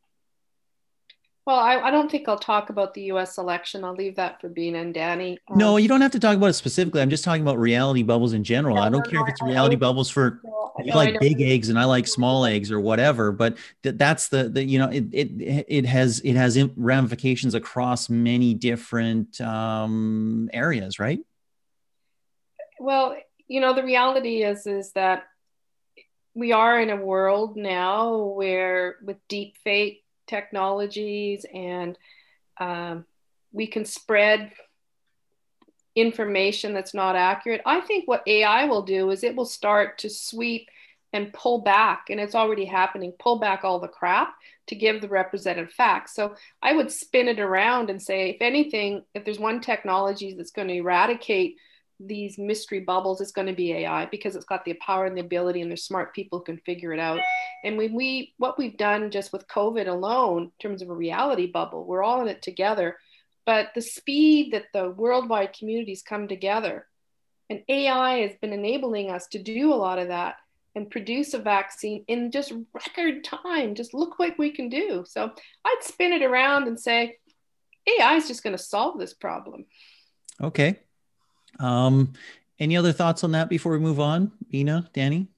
[1.47, 3.85] Well, I, I, don't think I'll talk about the US election.
[3.85, 5.39] I'll leave that for Beena and Danny.
[5.49, 7.03] Um, no, you don't have to talk about it specifically.
[7.03, 8.79] I'm just talking about reality bubbles in general.
[8.79, 10.41] I don't no, care no, if it's reality bubbles for
[10.79, 14.49] you like big eggs and I like small eggs or whatever, but th- that's the,
[14.49, 20.99] the, you know, it, it, it has, it has ramifications across many different um, areas,
[20.99, 21.21] right?
[22.81, 23.17] Well,
[23.49, 25.25] you know, the reality is, is that
[26.33, 31.99] we are in a world now where with deep fake technologies and
[32.59, 33.05] um,
[33.53, 34.53] we can spread
[35.95, 37.63] information that's not accurate.
[37.65, 40.69] I think what AI will do is it will start to sweep
[41.13, 44.35] and pull back, and it's already happening, pull back all the crap
[44.67, 46.15] to give the representative facts.
[46.15, 50.51] So I would spin it around and say, if anything, if there's one technology that's
[50.51, 51.57] going to eradicate
[52.07, 55.21] these mystery bubbles is going to be ai because it's got the power and the
[55.21, 57.21] ability and there's smart people who can figure it out.
[57.64, 61.51] And when we what we've done just with covid alone in terms of a reality
[61.51, 62.97] bubble we're all in it together.
[63.47, 66.87] But the speed that the worldwide communities come together
[67.51, 70.37] and ai has been enabling us to do a lot of that
[70.77, 75.05] and produce a vaccine in just record time just look what we can do.
[75.07, 75.31] So
[75.64, 77.19] i'd spin it around and say
[77.99, 79.67] ai is just going to solve this problem.
[80.43, 80.79] Okay
[81.61, 82.12] um,
[82.59, 85.29] any other thoughts on that before we move on, Beena, Danny?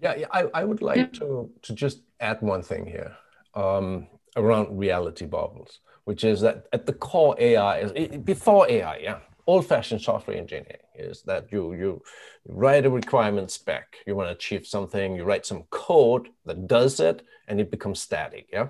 [0.00, 3.16] Yeah, yeah I, I would like to to just add one thing here
[3.54, 9.18] um, around reality bubbles, which is that at the core AI is before AI, yeah,
[9.46, 12.02] old-fashioned software engineering is that you you
[12.46, 17.00] write a requirement spec, you want to achieve something, you write some code that does
[17.00, 18.68] it, and it becomes static, yeah.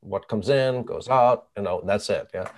[0.00, 2.48] What comes in goes out, you know, that's it, yeah.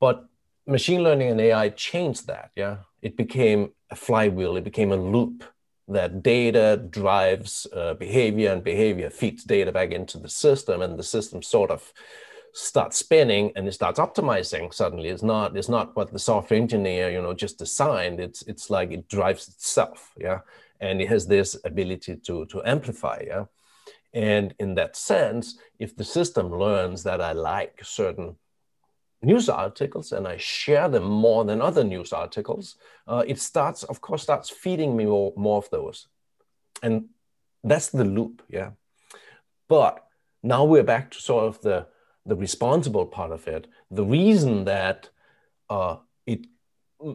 [0.00, 0.26] But
[0.66, 2.50] machine learning and AI changed that.
[2.56, 4.56] Yeah, it became a flywheel.
[4.56, 5.44] It became a loop
[5.88, 11.02] that data drives uh, behavior, and behavior feeds data back into the system, and the
[11.04, 11.92] system sort of
[12.56, 17.10] starts spinning and it starts optimizing suddenly it's not it's not what the software engineer
[17.10, 20.38] you know just designed it's it's like it drives itself yeah
[20.80, 23.44] and it has this ability to to amplify yeah
[24.14, 28.34] and in that sense if the system learns that i like certain
[29.22, 32.76] news articles and i share them more than other news articles
[33.08, 36.08] uh, it starts of course starts feeding me more, more of those
[36.82, 37.06] and
[37.64, 38.70] that's the loop yeah
[39.68, 40.06] but
[40.42, 41.86] now we're back to sort of the
[42.26, 43.68] the responsible part of it.
[43.90, 45.08] The reason that
[45.70, 45.96] uh,
[46.26, 46.46] it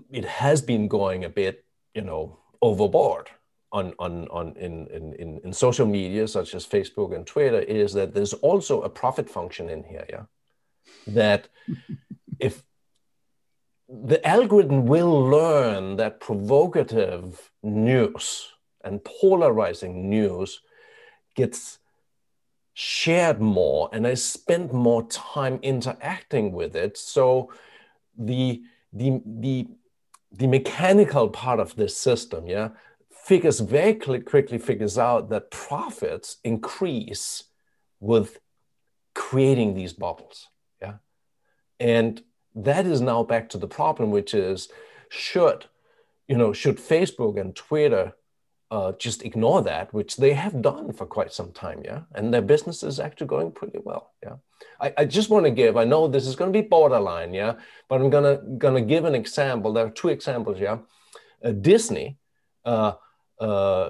[0.09, 3.29] it has been going a bit, you know, overboard
[3.71, 8.13] on on on in, in in social media such as Facebook and Twitter is that
[8.13, 10.05] there's also a profit function in here.
[10.09, 10.23] Yeah,
[11.07, 11.47] that
[12.39, 12.63] if
[13.87, 18.51] the algorithm will learn that provocative news
[18.83, 20.61] and polarizing news
[21.35, 21.79] gets
[22.73, 26.97] shared more and I spent more time interacting with it.
[26.97, 27.51] So
[28.17, 28.61] the
[28.93, 29.67] the the
[30.31, 32.69] the mechanical part of this system, yeah,
[33.09, 37.43] figures very quickly figures out that profits increase
[37.99, 38.39] with
[39.13, 40.47] creating these bubbles,
[41.81, 42.21] and
[42.55, 44.69] that is now back to the problem, which is
[45.09, 45.65] should
[46.27, 48.13] you know should Facebook and Twitter
[48.69, 52.41] uh, just ignore that, which they have done for quite some time, yeah, and their
[52.41, 54.35] business is actually going pretty well, yeah.
[54.79, 55.75] I, I just want to give.
[55.75, 57.55] I know this is going to be borderline, yeah,
[57.89, 59.73] but I'm gonna gonna give an example.
[59.73, 60.77] There are two examples, yeah.
[61.43, 62.17] Uh, Disney,
[62.63, 62.93] uh,
[63.41, 63.89] uh,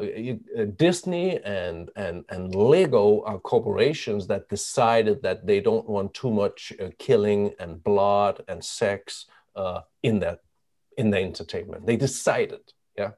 [0.58, 6.32] uh Disney and and and Lego are corporations that decided that they don't want too
[6.32, 9.26] much uh, killing and blood and sex
[10.04, 10.40] in that
[10.98, 11.86] in their entertainment.
[11.86, 12.64] They decided,
[12.98, 13.12] yeah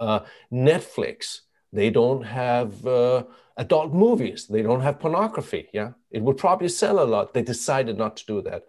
[0.00, 0.20] uh,
[0.52, 1.40] Netflix,
[1.72, 3.24] they don't have uh,
[3.56, 4.46] adult movies.
[4.46, 5.68] They don't have pornography.
[5.72, 7.34] Yeah, it would probably sell a lot.
[7.34, 8.64] They decided not to do that.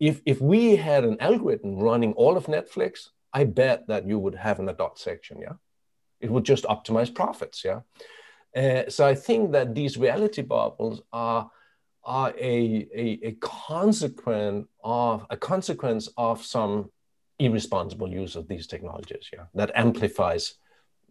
[0.00, 4.34] If if we had an algorithm running all of Netflix, I bet that you would
[4.34, 5.40] have an adult section.
[5.40, 5.54] Yeah,
[6.22, 7.64] it would just optimize profits.
[7.64, 7.80] Yeah.
[8.56, 11.50] Uh, so I think that these reality bubbles are
[12.04, 16.90] are a, a, a consequence of a consequence of some
[17.38, 20.54] irresponsible use of these technologies yeah that amplifies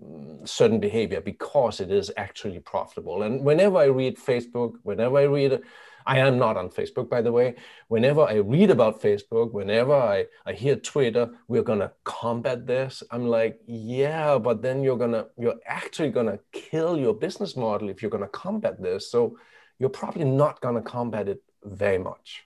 [0.03, 5.23] mm, certain behavior because it is actually profitable and whenever i read facebook whenever i
[5.23, 5.61] read
[6.05, 7.55] i am not on facebook by the way
[7.87, 13.03] whenever i read about facebook whenever i, I hear twitter we're going to combat this
[13.11, 17.55] i'm like yeah but then you're going to you're actually going to kill your business
[17.55, 19.37] model if you're going to combat this so
[19.79, 22.43] you're probably not going to combat it very much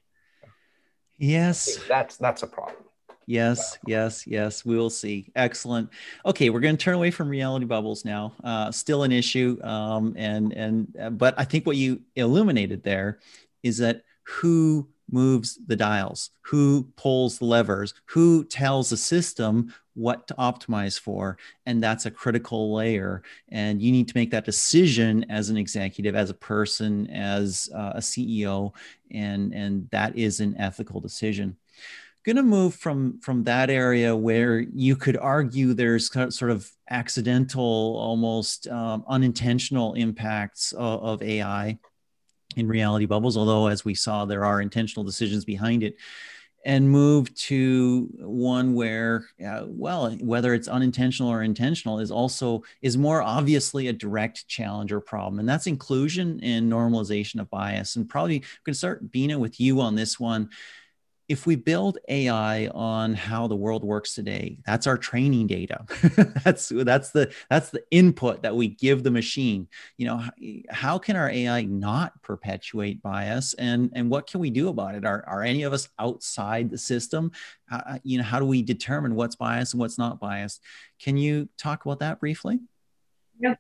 [1.18, 2.86] yes that's that's a problem
[3.28, 4.66] Yes, yes, yes.
[4.66, 5.32] We will see.
[5.36, 5.89] Excellent.
[6.26, 8.34] Okay, we're going to turn away from reality bubbles now.
[8.43, 13.20] Uh, still an issue, um, and and uh, but I think what you illuminated there
[13.66, 20.28] is that who moves the dials, who pulls the levers, who tells the system what
[20.28, 23.24] to optimize for, and that's a critical layer.
[23.49, 27.93] And you need to make that decision as an executive, as a person, as uh,
[27.95, 28.74] a CEO,
[29.11, 31.57] and and that is an ethical decision
[32.26, 37.95] going to move from from that area where you could argue there's sort of accidental,
[37.99, 41.78] almost um, unintentional impacts of, of, AI
[42.56, 43.38] in reality bubbles.
[43.38, 45.97] Although, as we saw, there are intentional decisions behind it.
[46.68, 52.97] And move to one where, uh, well, whether it's unintentional or intentional, is also is
[52.97, 57.97] more obviously a direct challenge or problem, and that's inclusion and normalization of bias.
[57.97, 60.49] And probably I'm going to start Beena with you on this one
[61.28, 65.86] if we build AI on how the world works today, that's our training data.
[66.43, 69.67] that's that's the that's the input that we give the machine.
[69.97, 70.23] You know,
[70.69, 75.05] how can our AI not perpetuate bias, and and what can we do about it?
[75.05, 77.32] Are are any of us outside the system?
[77.71, 80.61] Uh, you know, how do we determine what's biased and what's not biased?
[80.99, 82.59] Can you talk about that briefly?
[83.39, 83.59] Yep.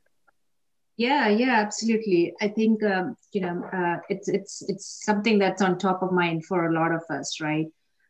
[0.97, 2.33] Yeah, yeah, absolutely.
[2.41, 6.45] I think um, you know uh, it's it's it's something that's on top of mind
[6.45, 7.67] for a lot of us, right?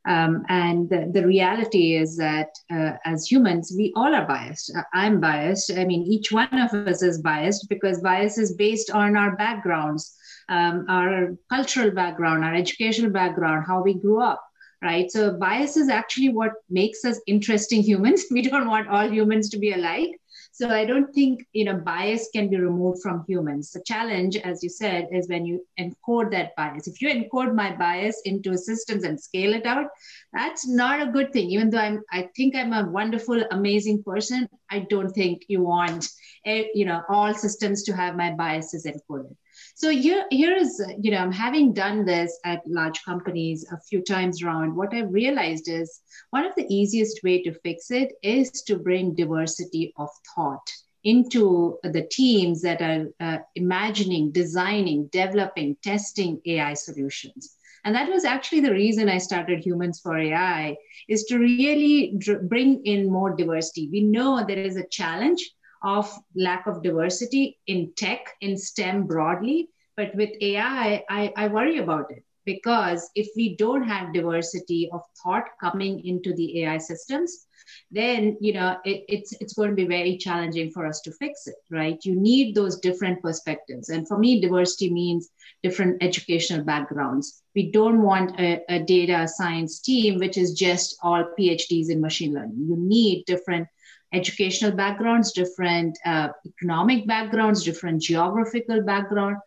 [0.07, 4.71] Um, and the, the, reality is that uh, as humans, we all are biased.
[4.75, 5.71] Uh, I'm biased.
[5.75, 10.15] I mean, each one of us is biased because bias is based on our backgrounds,
[10.47, 14.43] um, our cultural background, our educational background, how we grew up
[14.83, 15.09] right?
[15.11, 18.25] So bias is actually what makes us interesting humans.
[18.29, 20.11] We don't want all humans to be alike.
[20.57, 23.71] So I don't think you know bias can be removed from humans.
[23.71, 26.87] The challenge, as you said, is when you encode that bias.
[26.87, 29.87] If you encode my bias into systems and scale it out,
[30.31, 31.49] that's not a good thing.
[31.49, 34.47] Even though I'm, I think I'm a wonderful, amazing person.
[34.69, 36.07] I don't think you want,
[36.45, 39.35] eh, you know, all systems to have my biases encoded.
[39.77, 44.01] So here, here is, you know, I'm having done this at large companies a few
[44.01, 44.73] times around.
[44.73, 45.99] What I've realized is
[46.29, 50.65] one of the easiest way to fix it is to bring diversity of thought
[51.03, 57.57] into the teams that are uh, imagining, designing, developing, testing AI solutions.
[57.83, 60.77] And that was actually the reason I started Humans for AI,
[61.09, 63.89] is to really bring in more diversity.
[63.91, 65.51] We know there is a challenge
[65.85, 69.69] of lack of diversity in tech, in STEM broadly.
[69.95, 75.01] But with AI, I, I worry about it because if we don't have diversity of
[75.23, 77.47] thought coming into the AI systems,
[77.91, 81.47] then you know it, it's it's going to be very challenging for us to fix
[81.47, 81.97] it, right?
[82.03, 85.29] You need those different perspectives, and for me, diversity means
[85.63, 87.41] different educational backgrounds.
[87.55, 92.33] We don't want a, a data science team which is just all PhDs in machine
[92.33, 92.65] learning.
[92.67, 93.67] You need different
[94.15, 99.37] educational backgrounds, different uh, economic backgrounds, different geographical background,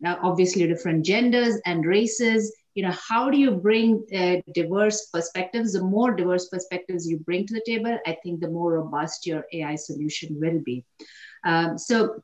[0.00, 2.54] now obviously different genders and races.
[2.74, 5.72] You know, how do you bring uh, diverse perspectives?
[5.72, 9.44] The more diverse perspectives you bring to the table, I think the more robust your
[9.52, 10.84] AI solution will be.
[11.44, 12.22] Um, so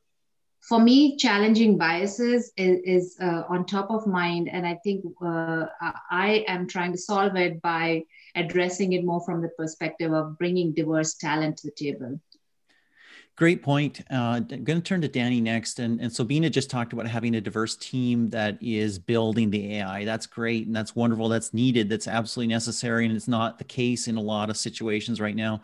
[0.61, 5.65] for me, challenging biases is, is uh, on top of mind, and I think uh,
[6.09, 8.03] I am trying to solve it by
[8.35, 12.19] addressing it more from the perspective of bringing diverse talent to the table.
[13.37, 13.99] Great point.
[14.09, 15.79] Uh, I'm going to turn to Danny next.
[15.79, 19.75] And, and so Beena just talked about having a diverse team that is building the
[19.75, 20.05] AI.
[20.05, 20.67] That's great.
[20.67, 21.27] And that's wonderful.
[21.27, 21.89] That's needed.
[21.89, 23.05] That's absolutely necessary.
[23.05, 25.61] And it's not the case in a lot of situations right now.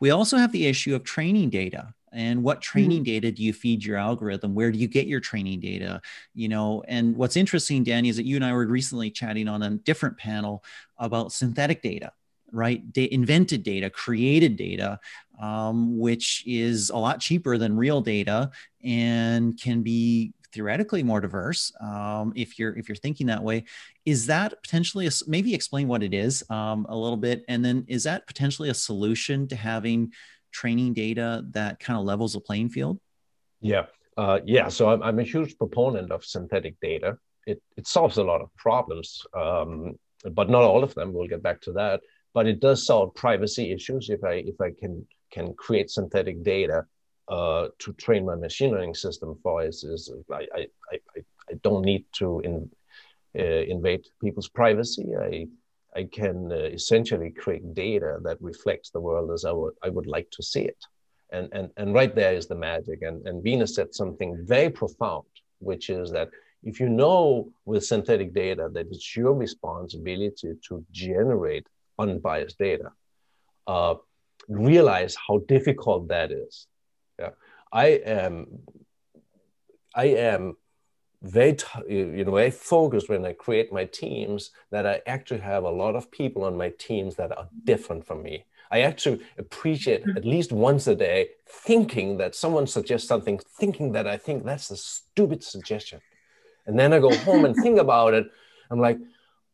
[0.00, 3.04] We also have the issue of training data and what training mm-hmm.
[3.04, 4.54] data do you feed your algorithm?
[4.54, 6.00] Where do you get your training data?
[6.34, 9.62] You know and what's interesting danny is that you and i were recently chatting on
[9.62, 10.64] a different panel
[10.98, 12.12] about synthetic data
[12.52, 12.92] right?
[12.92, 15.00] Da- invented data created data
[15.40, 18.50] um, which is a lot cheaper than real data
[18.84, 23.64] and can be theoretically more diverse um, if you're if you're thinking that way.
[24.04, 27.44] Is that potentially a, maybe explain what it is um, a little bit.
[27.48, 30.12] And then is that potentially a solution to having
[30.52, 32.98] training data that kind of levels the playing field?
[33.60, 33.86] Yeah,
[34.16, 34.68] uh, yeah.
[34.68, 37.16] So I'm, I'm a huge proponent of synthetic data.
[37.46, 39.94] It, it solves a lot of problems, um,
[40.32, 41.12] but not all of them.
[41.12, 42.00] We'll get back to that.
[42.34, 46.84] But it does solve privacy issues if I if I can can create synthetic data
[47.28, 49.64] uh, to train my machine learning system for.
[49.64, 52.70] Is, is I, I, I, I don't need to in,
[53.38, 55.08] uh, invade people's privacy.
[55.18, 55.46] I
[55.94, 60.06] I can uh, essentially create data that reflects the world as I would, I would
[60.06, 60.78] like to see it.
[61.32, 63.02] And, and, and right there is the magic.
[63.02, 65.24] And, and Beena said something very profound,
[65.58, 66.30] which is that
[66.62, 71.66] if you know with synthetic data that it's your responsibility to generate
[71.98, 72.90] unbiased data,
[73.66, 73.94] uh,
[74.48, 76.66] realize how difficult that is.
[77.18, 77.30] Yeah.
[77.72, 78.46] I am
[79.94, 80.56] I am
[81.22, 81.56] very
[81.88, 85.94] you know very focus when I create my teams that I actually have a lot
[85.94, 88.44] of people on my teams that are different from me.
[88.70, 90.16] I actually appreciate mm-hmm.
[90.16, 94.70] at least once a day thinking that someone suggests something, thinking that I think that's
[94.70, 96.00] a stupid suggestion.
[96.66, 98.26] And then I go home and think about it.
[98.70, 98.98] I'm like,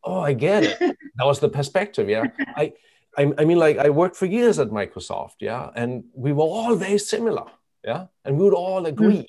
[0.03, 0.97] oh, I get it.
[1.17, 2.07] That was the perspective.
[2.07, 2.27] Yeah.
[2.55, 2.71] I,
[3.17, 5.41] I, I mean, like I worked for years at Microsoft.
[5.41, 5.69] Yeah.
[5.75, 7.43] And we were all very similar.
[7.83, 8.05] Yeah.
[8.23, 9.27] And we would all agree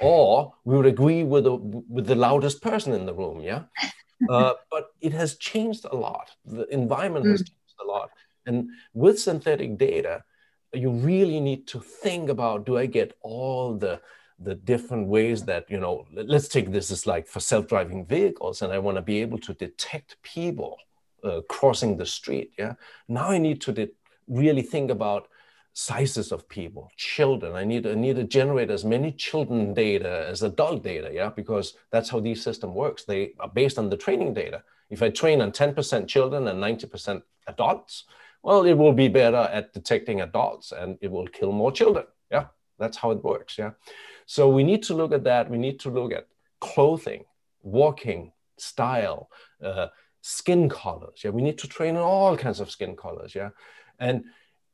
[0.00, 3.64] or we would agree with the with the loudest person in the room yeah?
[4.30, 6.30] Uh, but it has changed a lot.
[6.44, 7.48] The environment has mm.
[7.48, 8.10] changed a lot.
[8.46, 10.22] And with synthetic data
[10.72, 14.00] you really need to think about do i get all the
[14.38, 18.72] the different ways that you know let's take this as like for self-driving vehicles and
[18.72, 20.76] i want to be able to detect people
[21.24, 22.74] uh, crossing the street yeah?
[23.08, 23.92] Now i need to de-
[24.26, 25.28] really think about
[25.74, 27.54] sizes of people, children.
[27.54, 31.74] I need, I need to generate as many children data as adult data, yeah, because
[31.90, 33.04] that's how these system works.
[33.04, 34.62] They are based on the training data.
[34.90, 38.04] If I train on 10% children and 90% adults,
[38.42, 42.06] well, it will be better at detecting adults and it will kill more children.
[42.30, 42.46] Yeah,
[42.78, 43.56] that's how it works.
[43.56, 43.70] Yeah.
[44.26, 45.50] So we need to look at that.
[45.50, 46.26] We need to look at
[46.60, 47.24] clothing,
[47.62, 49.30] walking, style,
[49.62, 49.88] uh,
[50.20, 51.20] skin colors.
[51.24, 53.34] Yeah, we need to train on all kinds of skin colors.
[53.34, 53.50] Yeah.
[53.98, 54.24] And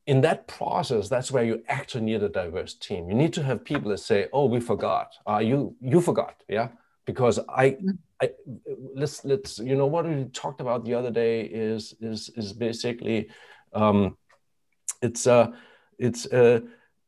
[0.09, 3.11] in that process, that's where you actually need a diverse team.
[3.11, 5.09] You need to have people that say, "Oh, we forgot.
[5.29, 6.69] Uh, you you forgot, yeah."
[7.05, 7.77] Because I,
[8.23, 8.31] I
[8.95, 13.29] let's let's you know what we talked about the other day is is is basically,
[13.75, 14.17] um,
[15.03, 15.49] it's uh
[15.99, 16.61] it's uh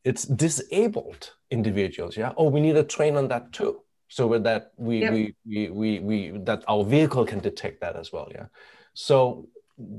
[0.03, 2.33] it's disabled individuals, yeah.
[2.37, 5.13] Oh, we need a train on that too, so with that we yep.
[5.13, 8.45] we, we we we that our vehicle can detect that as well, yeah.
[8.93, 9.47] So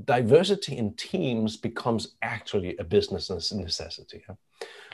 [0.05, 4.23] diversity in teams becomes actually a business necessity.
[4.27, 4.35] Yeah?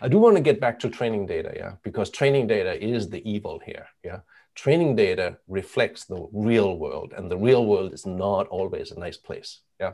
[0.02, 3.28] I do want to get back to training data, yeah, because training data is the
[3.30, 4.20] evil here, yeah.
[4.56, 9.18] training data reflects the real world, and the real world is not always a nice
[9.18, 9.62] place.
[9.80, 9.94] Yeah.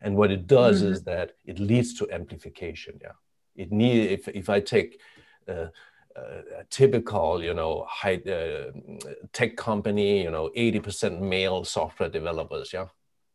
[0.00, 0.92] And what it does mm-hmm.
[0.92, 2.98] is that it leads to amplification.
[3.00, 3.16] Yeah.
[3.56, 5.00] It need if if I take
[5.48, 5.68] uh,
[6.16, 8.72] a typical, you know, high uh,
[9.32, 12.86] tech company, you know, 80% male software developers, yeah.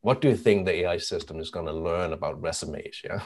[0.02, 3.02] What do you think the AI system is going to learn about resumes?
[3.04, 3.22] Yeah,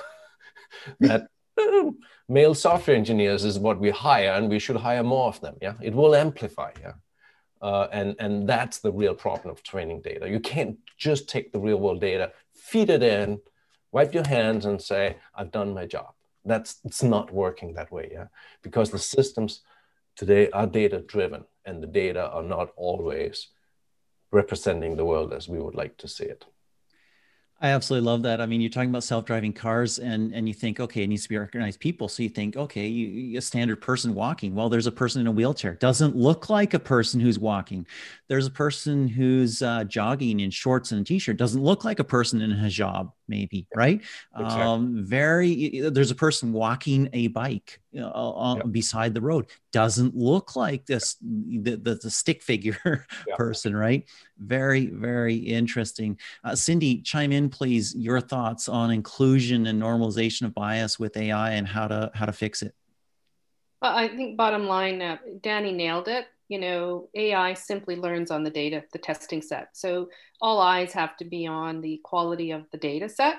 [1.00, 1.28] that
[1.62, 5.56] um, male software engineers is what we hire, and we should hire more of them.
[5.62, 6.72] Yeah, it will amplify.
[6.82, 6.94] Yeah,
[7.62, 10.30] uh, and and that's the real problem of training data.
[10.30, 13.40] You can't just take the real world data, feed it in,
[13.92, 16.14] wipe your hands, and say, "I've done my job."
[16.44, 18.10] That's it's not working that way.
[18.12, 18.28] Yeah,
[18.62, 19.62] because the systems
[20.16, 23.48] today are data driven, and the data are not always
[24.32, 26.46] representing the world as we would like to see it.
[27.66, 28.42] I absolutely love that.
[28.42, 31.30] I mean, you're talking about self-driving cars, and and you think, okay, it needs to
[31.30, 32.08] be recognized people.
[32.08, 34.54] So you think, okay, you, a standard person walking.
[34.54, 35.74] Well, there's a person in a wheelchair.
[35.74, 37.88] Doesn't look like a person who's walking.
[38.28, 41.38] There's a person who's uh, jogging in shorts and a t-shirt.
[41.38, 44.02] Doesn't look like a person in a hijab maybe right?
[44.36, 44.62] Exactly.
[44.62, 48.72] um, very there's a person walking a bike uh, yep.
[48.72, 49.48] beside the road.
[49.72, 52.78] Doesn't look like this the, the, the stick figure
[53.28, 53.38] yep.
[53.38, 54.08] person right?
[54.38, 56.18] Very very interesting.
[56.44, 61.52] Uh, cindy chime in please your thoughts on inclusion and normalization of bias with ai
[61.52, 62.74] and how to how to fix it.
[63.82, 68.44] Well, i think bottom line uh, danny nailed it you know, AI simply learns on
[68.44, 69.70] the data, the testing set.
[69.74, 70.10] So
[70.42, 73.38] all eyes have to be on the quality of the data set.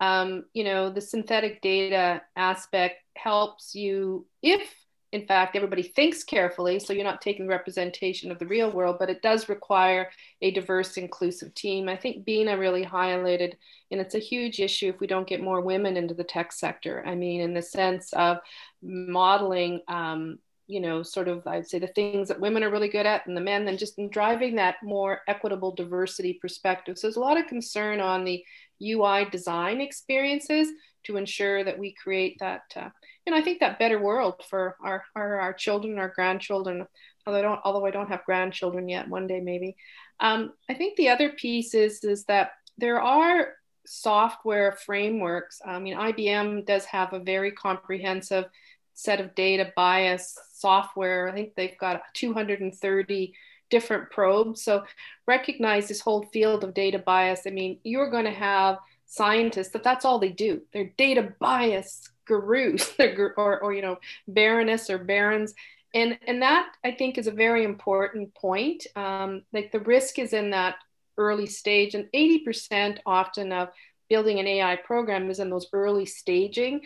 [0.00, 4.74] Um, you know, the synthetic data aspect helps you if
[5.12, 9.08] in fact everybody thinks carefully so you're not taking representation of the real world but
[9.08, 10.10] it does require
[10.42, 13.54] a diverse inclusive team i think Beena really highlighted
[13.90, 17.04] and it's a huge issue if we don't get more women into the tech sector
[17.06, 18.38] i mean in the sense of
[18.82, 23.06] modeling um, you know, sort of, I'd say the things that women are really good
[23.06, 26.98] at and the men, and just in driving that more equitable diversity perspective.
[26.98, 28.44] So there's a lot of concern on the
[28.82, 30.68] UI design experiences
[31.04, 32.88] to ensure that we create that, uh,
[33.26, 36.86] and I think that better world for our, our, our children, our grandchildren,
[37.26, 39.76] although I don't, although I don't have grandchildren yet, one day maybe.
[40.20, 43.54] Um, I think the other piece is, is that there are
[43.86, 45.60] software frameworks.
[45.64, 48.46] I mean, IBM does have a very comprehensive
[48.94, 51.28] set of data bias software.
[51.28, 53.34] I think they've got 230
[53.68, 54.62] different probes.
[54.62, 54.84] So
[55.26, 57.42] recognize this whole field of data bias.
[57.46, 60.62] I mean, you're going to have scientists that that's all they do.
[60.72, 62.92] They're data bias gurus,
[63.36, 63.98] or, or you know,
[64.28, 65.54] baroness or barons.
[65.94, 68.86] And, and that I think is a very important point.
[68.96, 70.76] Um, like the risk is in that
[71.16, 73.70] early stage, and 80% often of
[74.08, 76.82] building an AI program is in those early staging.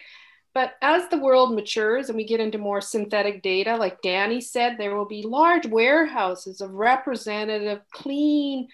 [0.53, 4.76] But as the world matures and we get into more synthetic data, like Danny said,
[4.76, 8.66] there will be large warehouses of representative, clean,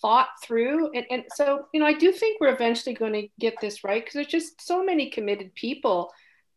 [0.00, 0.90] thought through.
[0.92, 4.02] And, and so, you know, I do think we're eventually going to get this right
[4.02, 6.10] because there's just so many committed people.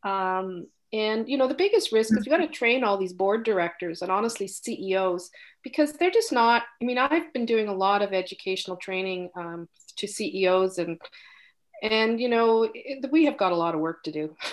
[0.04, 3.44] Um, and, you know, the biggest risk is we got to train all these board
[3.44, 5.30] directors and honestly CEOs
[5.62, 6.64] because they're just not.
[6.82, 9.68] I mean, I've been doing a lot of educational training um,
[9.98, 10.98] to CEOs and
[11.82, 12.72] and you know
[13.12, 14.36] we have got a lot of work to do.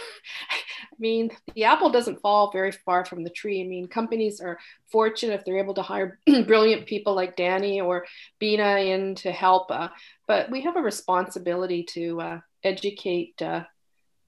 [0.51, 3.63] I mean the apple doesn't fall very far from the tree.
[3.63, 4.59] I mean companies are
[4.91, 8.07] fortunate if they're able to hire brilliant people like danny or
[8.41, 9.89] Beena in to help uh,
[10.27, 13.65] but we have a responsibility to uh, educate uh,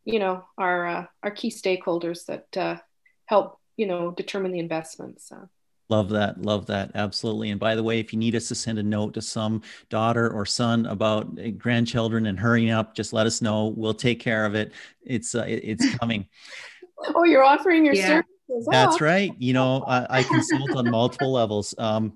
[0.04, 2.76] you know our uh, our key stakeholders that uh,
[3.26, 5.30] help you know determine the investments
[5.88, 6.42] Love that.
[6.42, 6.90] Love that.
[6.94, 7.50] Absolutely.
[7.50, 10.30] And by the way, if you need us to send a note to some daughter
[10.30, 13.68] or son about eh, grandchildren and hurrying up, just let us know.
[13.76, 14.72] We'll take care of it.
[15.04, 16.26] It's uh, it's coming.
[17.14, 18.22] oh, you're offering your yeah.
[18.48, 18.68] services.
[18.70, 19.32] That's right.
[19.38, 21.74] You know, I, I consult on multiple levels.
[21.78, 22.14] Um,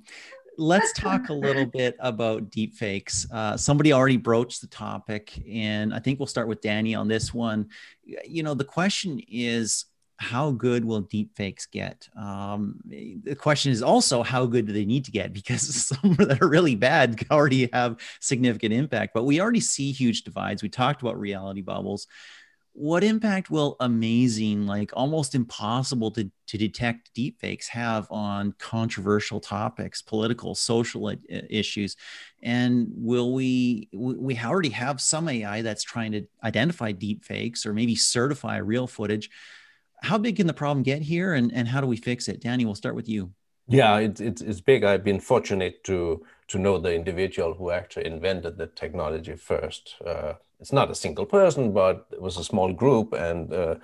[0.56, 3.30] let's talk a little bit about deepfakes.
[3.32, 7.32] Uh, somebody already broached the topic, and I think we'll start with Danny on this
[7.32, 7.68] one.
[8.04, 9.86] You know, the question is
[10.20, 12.06] how good will deepfakes get?
[12.14, 15.32] Um, the question is also how good do they need to get?
[15.40, 19.14] Because some that are really bad already have significant impact.
[19.14, 20.62] But we already see huge divides.
[20.62, 22.06] We talked about reality bubbles.
[22.72, 30.02] What impact will amazing, like almost impossible to, to detect deepfakes have on controversial topics,
[30.02, 31.96] political, social issues?
[32.42, 37.96] And will we, we already have some AI that's trying to identify deepfakes or maybe
[37.96, 39.30] certify real footage
[40.02, 42.40] how big can the problem get here and, and how do we fix it?
[42.40, 43.32] Danny, we'll start with you.
[43.68, 44.82] Yeah, it's, it's, it's big.
[44.82, 49.94] I've been fortunate to, to know the individual who actually invented the technology first.
[50.04, 53.12] Uh, it's not a single person, but it was a small group.
[53.12, 53.76] And uh,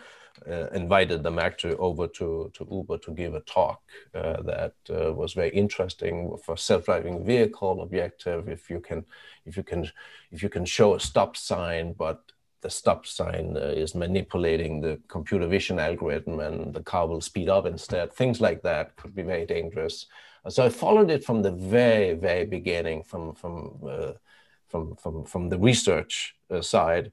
[0.51, 3.81] uh, invited them actually over to, to Uber to give a talk
[4.15, 8.49] uh, that uh, was very interesting for self-driving vehicle objective.
[8.49, 9.05] If you can,
[9.45, 9.91] if you can,
[10.31, 12.21] if you can show a stop sign, but
[12.67, 17.49] the stop sign uh, is manipulating the computer vision algorithm and the car will speed
[17.49, 18.13] up instead.
[18.13, 20.07] Things like that could be very dangerous.
[20.49, 23.57] So I followed it from the very, very beginning, from from
[23.95, 24.13] uh,
[24.71, 27.13] from, from from the research uh, side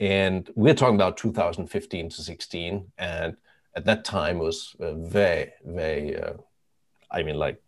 [0.00, 3.36] and we're talking about 2015 to 16 and
[3.76, 6.34] at that time was uh, very very uh,
[7.10, 7.62] i mean like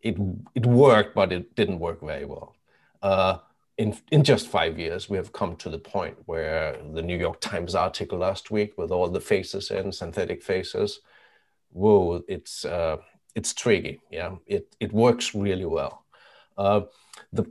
[0.00, 0.16] it
[0.54, 2.54] it worked but it didn't work very well
[3.02, 3.38] uh,
[3.78, 7.40] in in just five years we have come to the point where the new york
[7.40, 11.00] times article last week with all the faces and synthetic faces
[11.70, 12.96] whoa it's uh,
[13.34, 16.04] it's tricky yeah it it works really well
[16.56, 16.80] uh,
[17.32, 17.44] the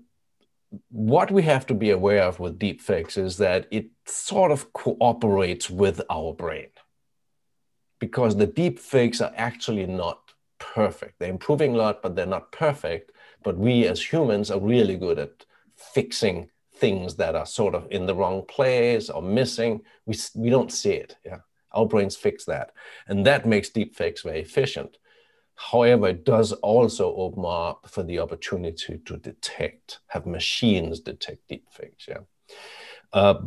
[0.90, 5.70] what we have to be aware of with deepfakes is that it sort of cooperates
[5.70, 6.68] with our brain
[8.00, 11.20] because the deepfakes are actually not perfect.
[11.20, 13.12] They're improving a lot, but they're not perfect.
[13.44, 15.45] But we as humans are really good at
[15.78, 19.82] fixing things that are sort of in the wrong place or missing.
[20.06, 21.18] We, we don't see it.
[21.26, 21.40] Yeah.
[21.72, 22.72] Our brains fix that.
[23.08, 24.98] And that makes deepfakes very efficient.
[25.56, 32.08] However, it does also open up for the opportunity to detect, have machines detect deepfakes.
[32.08, 32.20] Yeah.
[33.14, 33.42] Uh,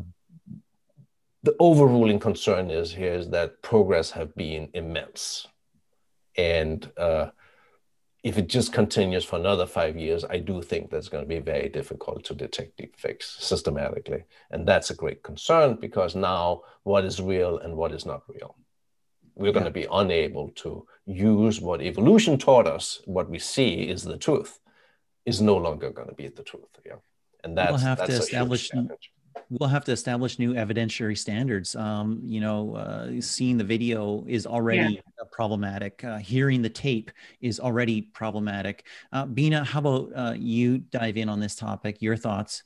[1.43, 5.47] the overruling concern is here is that progress have been immense,
[6.37, 7.29] and uh,
[8.29, 11.41] if it just continues for another five years, I do think that's going to be
[11.41, 17.21] very difficult to detect deepfakes systematically, and that's a great concern because now what is
[17.21, 18.55] real and what is not real
[19.39, 19.53] we're yeah.
[19.53, 24.19] going to be unable to use what evolution taught us, what we see is the
[24.19, 24.59] truth,
[25.25, 26.65] is no longer going to be the truth.
[26.85, 26.97] Yeah.
[27.45, 28.71] And that's, we'll have that's to establish
[29.51, 31.75] we'll have to establish new evidentiary standards.
[31.77, 35.25] Um, you know, uh, seeing the video is already yeah.
[35.31, 36.05] problematic.
[36.05, 37.11] Uh, hearing the tape
[37.41, 38.87] is already problematic.
[39.13, 42.03] Uh, Beena, how about uh, you dive in on this topic?
[42.03, 42.63] Your thoughts?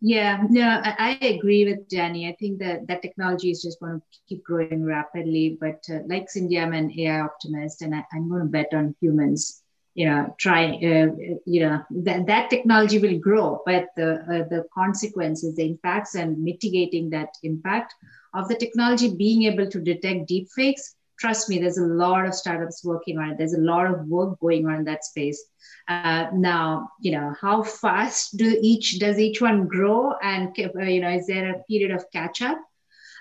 [0.00, 2.28] Yeah, no, I, I, agree with Danny.
[2.28, 5.58] I think that that technology is just going to keep growing rapidly.
[5.60, 8.94] But uh, like Cindy, I'm an AI optimist, and I, am going to bet on
[9.00, 9.64] humans.
[9.98, 10.62] You know, try.
[10.90, 11.08] Uh,
[11.54, 11.76] you know,
[12.06, 17.30] that that technology will grow, but the uh, the consequences, the impacts, and mitigating that
[17.42, 17.94] impact
[18.34, 22.84] of the technology being able to detect deepfakes trust me, there's a lot of startups
[22.84, 23.38] working on it.
[23.38, 25.44] There's a lot of work going on in that space.
[25.88, 31.00] Uh, now, you know, how fast do each does each one grow, and uh, you
[31.00, 32.58] know, is there a period of catch up?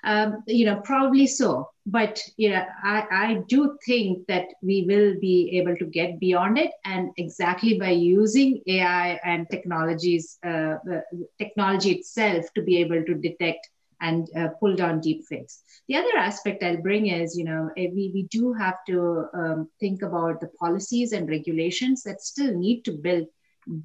[0.04, 1.70] Um, you know, probably so.
[1.86, 6.58] But you know, I, I do think that we will be able to get beyond
[6.58, 10.76] it, and exactly by using AI and technologies, uh,
[11.38, 13.70] technology itself, to be able to detect
[14.02, 15.62] and uh, pull down deepfakes.
[15.88, 19.70] The other aspect I'll bring is, you know, eh, we, we do have to um,
[19.80, 23.28] think about the policies and regulations that still need to build,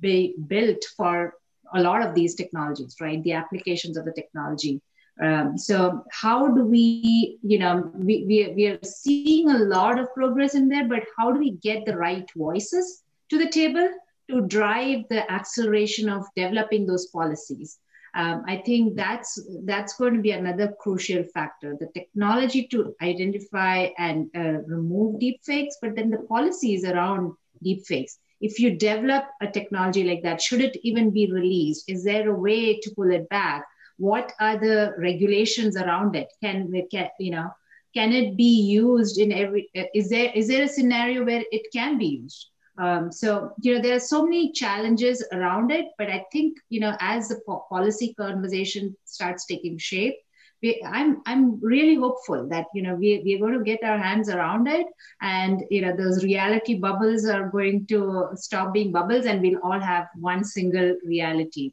[0.00, 1.34] be built for
[1.74, 3.22] a lot of these technologies, right?
[3.22, 4.82] The applications of the technology.
[5.20, 10.12] Um, so how do we, you know, we, we, we are seeing a lot of
[10.14, 13.88] progress in there, but how do we get the right voices to the table
[14.30, 17.78] to drive the acceleration of developing those policies?
[18.14, 21.76] um, I think that's that's going to be another crucial factor.
[21.78, 27.32] The technology to identify and uh, remove deepfakes, but then the policies around
[27.64, 28.12] deepfakes.
[28.40, 31.88] If you develop a technology like that, should it even be released?
[31.88, 33.64] Is there a way to pull it back?
[34.02, 36.28] What are the regulations around it?
[36.42, 36.56] Can,
[36.90, 37.50] can you know?
[37.94, 39.68] Can it be used in every?
[39.94, 42.48] Is there is there a scenario where it can be used?
[42.78, 46.80] Um, so, you know, there are so many challenges around it, but I think, you
[46.80, 50.16] know, as the po- policy conversation starts taking shape,
[50.62, 54.30] we, I'm, I'm really hopeful that, you know, we, we're going to get our hands
[54.30, 54.86] around it
[55.20, 59.80] and, you know, those reality bubbles are going to stop being bubbles and we'll all
[59.80, 61.72] have one single reality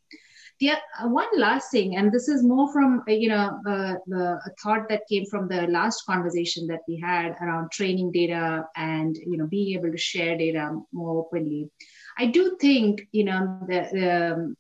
[0.60, 4.39] the uh, one last thing, and this is more from uh, you know uh, the,
[4.45, 9.16] a thought that came from the last conversation that we had around training data and
[9.18, 11.70] you know being able to share data more openly.
[12.18, 14.57] I do think you know that, um,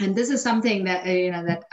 [0.00, 1.64] and this is something that uh, you know that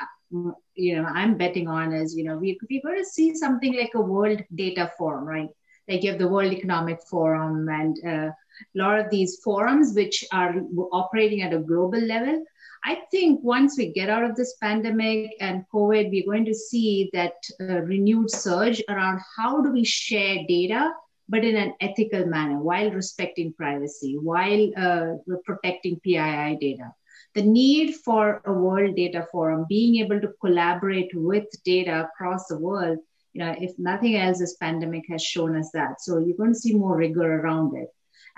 [0.75, 3.91] you know I'm betting on is you know we we're going to see something like
[3.95, 5.49] a World Data Forum, right?
[5.89, 10.23] Like you have the World Economic Forum and uh, a lot of these forums which
[10.31, 10.55] are
[10.93, 12.45] operating at a global level
[12.83, 17.09] I think once we get out of this pandemic and COVID, we're going to see
[17.13, 20.91] that uh, renewed surge around how do we share data,
[21.29, 25.13] but in an ethical manner while respecting privacy, while uh,
[25.45, 26.91] protecting PII data.
[27.33, 32.57] the need for a world data forum, being able to collaborate with data across the
[32.57, 32.97] world,
[33.33, 36.01] you know, if nothing else, this pandemic has shown us that.
[36.01, 37.87] So you're going to see more rigor around it.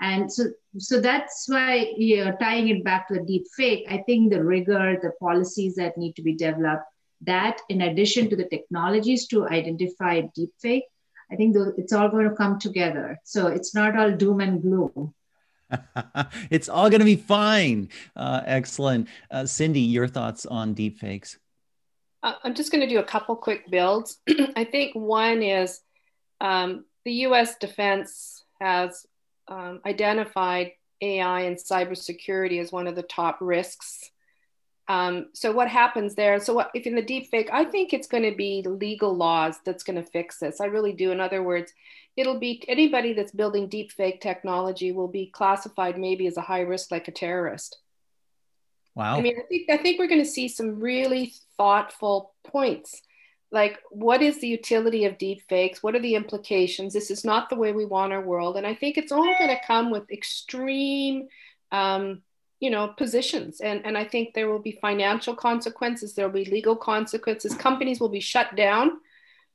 [0.00, 0.44] And so,
[0.78, 4.42] so that's why you know, tying it back to a deep fake, I think the
[4.42, 6.84] rigor, the policies that need to be developed,
[7.22, 10.84] that in addition to the technologies to identify deep fake,
[11.30, 13.18] I think it's all going to come together.
[13.24, 15.14] So it's not all doom and gloom.
[16.50, 17.88] it's all going to be fine.
[18.14, 19.08] Uh, excellent.
[19.30, 21.38] Uh, Cindy, your thoughts on deepfakes?
[22.22, 24.18] Uh, I'm just going to do a couple quick builds.
[24.56, 25.80] I think one is
[26.40, 29.06] um, the US defense has
[29.48, 34.10] um, identified AI and cybersecurity as one of the top risks.
[34.86, 36.38] Um, so what happens there?
[36.40, 39.56] So what, if in the deep fake, I think it's going to be legal laws
[39.64, 40.60] that's going to fix this.
[40.60, 41.10] I really do.
[41.10, 41.72] In other words,
[42.16, 46.60] it'll be anybody that's building deep fake technology will be classified maybe as a high
[46.60, 47.78] risk, like a terrorist.
[48.94, 49.16] Wow.
[49.16, 53.02] I mean, I think I think we're going to see some really thoughtful points
[53.54, 55.82] like what is the utility of deep fakes?
[55.82, 56.92] What are the implications?
[56.92, 58.56] This is not the way we want our world.
[58.56, 61.28] And i think it's only going to come with extreme
[61.70, 62.22] um,
[62.58, 63.60] you know positions.
[63.60, 66.14] And and i think there will be financial consequences.
[66.14, 67.54] There will be legal consequences.
[67.54, 68.98] Companies will be shut down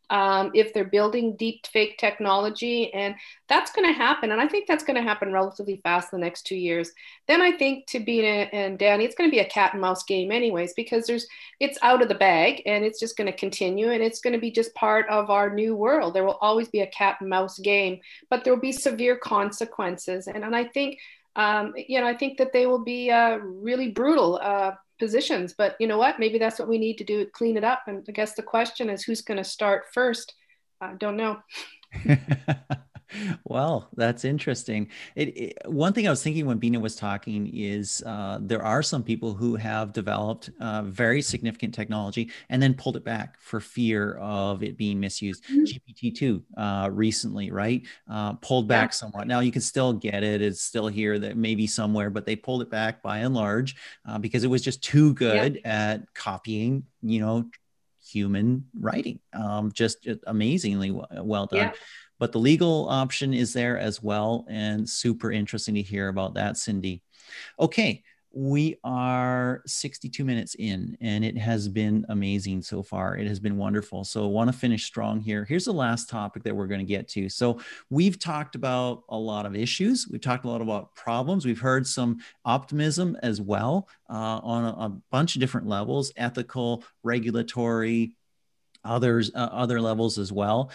[0.10, 2.94] um, if they're building deep fake technology.
[2.94, 3.16] And
[3.48, 4.32] that's going to happen.
[4.32, 6.92] And I think that's going to happen relatively fast in the next two years.
[7.28, 10.04] Then I think to Beena and Danny, it's going to be a cat and mouse
[10.04, 11.28] game, anyways, because there's
[11.60, 14.40] it's out of the bag and it's just going to continue and it's going to
[14.40, 16.14] be just part of our new world.
[16.14, 18.00] There will always be a cat and mouse game,
[18.30, 20.28] but there will be severe consequences.
[20.28, 21.00] And, and I think
[21.36, 24.40] um, you know, I think that they will be uh, really brutal.
[24.42, 25.56] Uh, positions.
[25.58, 26.20] But you know what?
[26.20, 27.84] Maybe that's what we need to do, clean it up.
[27.88, 30.34] And I guess the question is who's going to start first?
[30.82, 31.40] I don't know.
[33.44, 34.90] well, that's interesting.
[35.16, 38.84] It, it, one thing I was thinking when Beena was talking is uh, there are
[38.84, 43.60] some people who have developed uh, very significant technology and then pulled it back for
[43.60, 45.44] fear of it being misused.
[45.46, 45.64] Mm-hmm.
[45.64, 47.86] GPT-2 uh, recently, right?
[48.10, 48.96] Uh, pulled back yeah.
[48.96, 49.28] somewhat.
[49.28, 50.42] Now you can still get it.
[50.42, 53.76] It's still here that maybe somewhere, but they pulled it back by and large
[54.08, 55.92] uh, because it was just too good yeah.
[55.92, 57.50] at copying, you know,
[58.06, 59.20] human writing.
[59.34, 61.60] Um, just, just amazingly well done.
[61.60, 61.72] Yeah
[62.20, 64.46] but the legal option is there as well.
[64.50, 67.02] And super interesting to hear about that, Cindy.
[67.60, 73.18] Okay, we are 62 minutes in and it has been amazing so far.
[73.18, 74.04] It has been wonderful.
[74.04, 75.46] So i want to finish strong here.
[75.46, 77.28] Here's the last topic that we're going to get to.
[77.28, 77.60] So
[77.90, 80.08] we've talked about a lot of issues.
[80.10, 81.46] We've talked a lot about problems.
[81.46, 86.84] We've heard some optimism as well uh, on a, a, bunch of different levels ethical
[87.04, 88.16] regulatory
[88.84, 90.72] others uh, other levels as well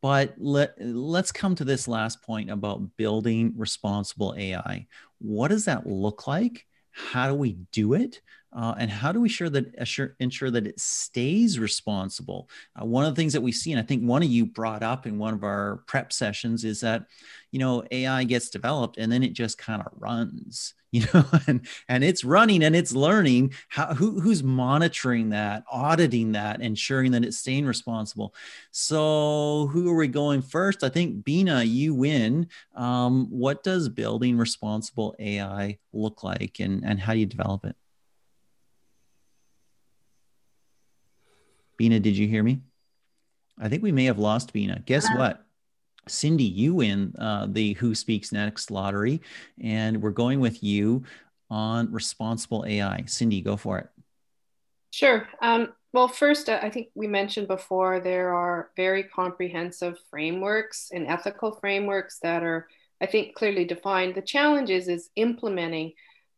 [0.00, 4.86] but let let's come to this last point about building responsible AI.
[5.18, 6.66] What does that look like?
[6.90, 8.20] How do we do it?
[8.54, 12.48] Uh, and how do we sure that assure, ensure that it stays responsible?
[12.80, 14.82] Uh, one of the things that we see, and I think one of you brought
[14.82, 17.06] up in one of our prep sessions, is that
[17.50, 21.66] you know AI gets developed and then it just kind of runs you know and
[21.88, 23.52] and it's running and it's learning.
[23.68, 28.34] How who, who's monitoring that auditing that ensuring that it's staying responsible?
[28.70, 30.84] So who are we going first?
[30.84, 32.48] I think beena you win.
[32.76, 37.74] Um, what does building responsible ai look like and and how do you develop it
[41.78, 42.60] Beena, did you hear me?
[43.58, 44.84] I think we may have lost Beena.
[44.84, 45.44] Guess uh, what?
[46.08, 49.22] Cindy, you win uh, the Who Speaks Next lottery,
[49.60, 51.04] and we're going with you
[51.50, 53.04] on responsible AI.
[53.06, 53.88] Cindy, go for it.
[54.90, 55.26] Sure.
[55.40, 61.52] Um, well, first, I think we mentioned before there are very comprehensive frameworks and ethical
[61.52, 62.68] frameworks that are,
[63.00, 64.14] I think, clearly defined.
[64.14, 65.92] The challenge is, is implementing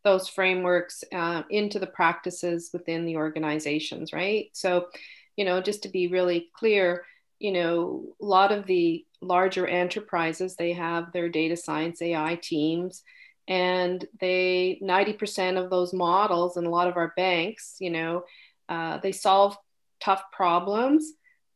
[0.05, 4.51] those frameworks uh, into the practices within the organizations, right?
[4.53, 4.89] So,
[5.37, 7.05] you know, just to be really clear,
[7.39, 13.03] you know, a lot of the larger enterprises, they have their data science AI teams,
[13.49, 18.25] and they 90% of those models and a lot of our banks, you know,
[18.69, 19.57] uh, they solve
[20.01, 21.13] tough problems,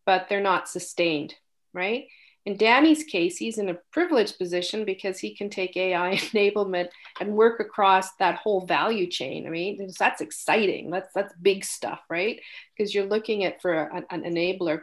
[0.06, 1.34] but they're not sustained,
[1.72, 2.06] right?
[2.46, 6.88] In Danny's case, he's in a privileged position because he can take AI enablement
[7.20, 9.46] and work across that whole value chain.
[9.46, 10.90] I mean, that's exciting.
[10.90, 12.40] That's that's big stuff, right?
[12.76, 14.82] Because you're looking at for an, an enabler.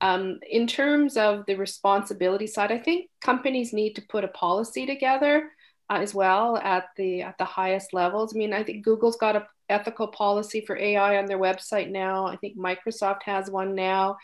[0.00, 4.86] Um, in terms of the responsibility side, I think companies need to put a policy
[4.86, 5.50] together
[5.90, 8.34] as well at the at the highest levels.
[8.34, 12.26] I mean, I think Google's got a ethical policy for AI on their website now.
[12.26, 14.16] I think Microsoft has one now.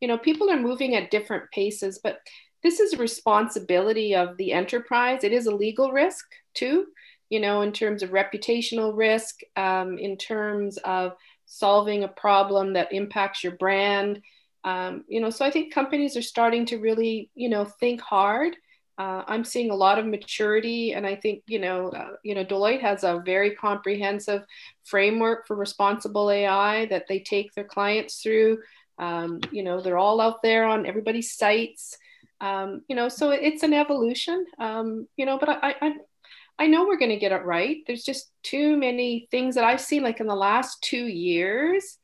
[0.00, 2.18] You know, people are moving at different paces, but
[2.62, 5.24] this is a responsibility of the enterprise.
[5.24, 6.86] It is a legal risk too
[7.32, 11.14] you know, in terms of reputational risk, um, in terms of
[11.46, 14.20] solving a problem that impacts your brand.
[14.64, 18.54] Um, you know, so I think companies are starting to really, you know, think hard.
[19.02, 22.44] Uh, I'm seeing a lot of maturity, and I think you know, uh, you know,
[22.44, 24.44] Deloitte has a very comprehensive
[24.84, 28.58] framework for responsible AI that they take their clients through.
[28.98, 31.98] Um, you know, they're all out there on everybody's sites.
[32.40, 34.46] Um, you know, so it's an evolution.
[34.60, 35.92] Um, you know, but I, I,
[36.60, 37.78] I know we're going to get it right.
[37.88, 41.98] There's just too many things that I've seen, like in the last two years,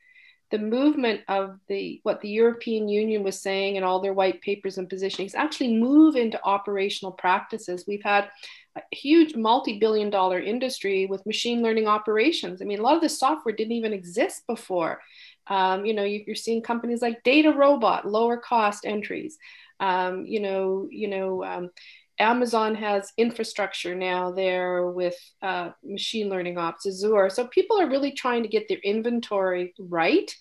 [0.51, 4.79] the movement of the what the European Union was saying and all their white papers
[4.79, 7.85] and positionings actually move into operational practices.
[7.87, 8.31] We've had
[8.77, 12.63] a huge multi-billion dollar industry with machine learning operations.
[12.63, 15.01] I mean, a lot of the software didn't even exist before.
[15.49, 19.39] Um, you know, you're seeing companies like DataRobot, lower cost entries.
[19.81, 21.71] Um, you know, you know, um,
[22.19, 27.31] Amazon has infrastructure now there with uh, machine learning ops, Azure.
[27.31, 30.35] So people are really trying to get their inventory right,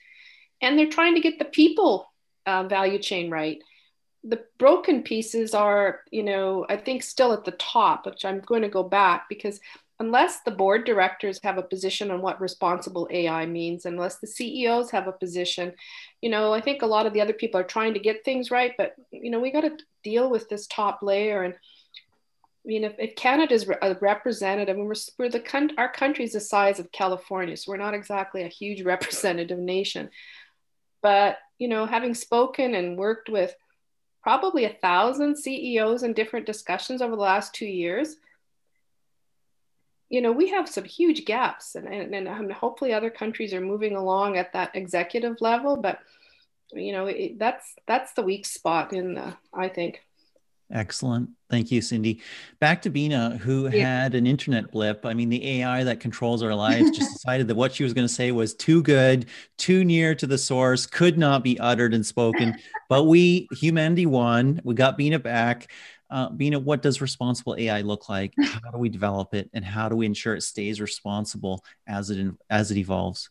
[0.61, 2.11] and they're trying to get the people
[2.45, 3.59] uh, value chain right.
[4.23, 8.63] The broken pieces are, you know, I think still at the top, which I'm going
[8.63, 9.59] to go back because
[9.99, 14.91] unless the board directors have a position on what responsible AI means, unless the CEOs
[14.91, 15.73] have a position,
[16.21, 18.51] you know, I think a lot of the other people are trying to get things
[18.51, 21.41] right, but you know, we got to deal with this top layer.
[21.43, 21.57] And I
[22.65, 26.41] mean, if, if Canada is a representative, and we're, we're the our country is the
[26.41, 30.09] size of California, so we're not exactly a huge representative nation.
[31.01, 33.55] But you know, having spoken and worked with
[34.21, 38.17] probably a thousand CEOs in different discussions over the last two years,
[40.09, 43.61] you know, we have some huge gaps, and, and, and um, hopefully other countries are
[43.61, 45.77] moving along at that executive level.
[45.77, 45.99] But
[46.73, 50.01] you know, it, that's that's the weak spot in the, I think.
[50.69, 51.29] Excellent.
[51.49, 52.21] Thank you, Cindy.
[52.59, 54.03] Back to Beena, who yeah.
[54.03, 55.05] had an internet blip.
[55.05, 58.07] I mean, the AI that controls our lives just decided that what she was going
[58.07, 59.27] to say was too good,
[59.57, 62.57] too near to the source, could not be uttered and spoken.
[62.89, 64.59] But we, humanity won.
[64.65, 65.71] We got Beena back.
[66.09, 68.33] Uh, Beena, what does responsible AI look like?
[68.41, 72.33] How do we develop it, and how do we ensure it stays responsible as it
[72.49, 73.29] as it evolves?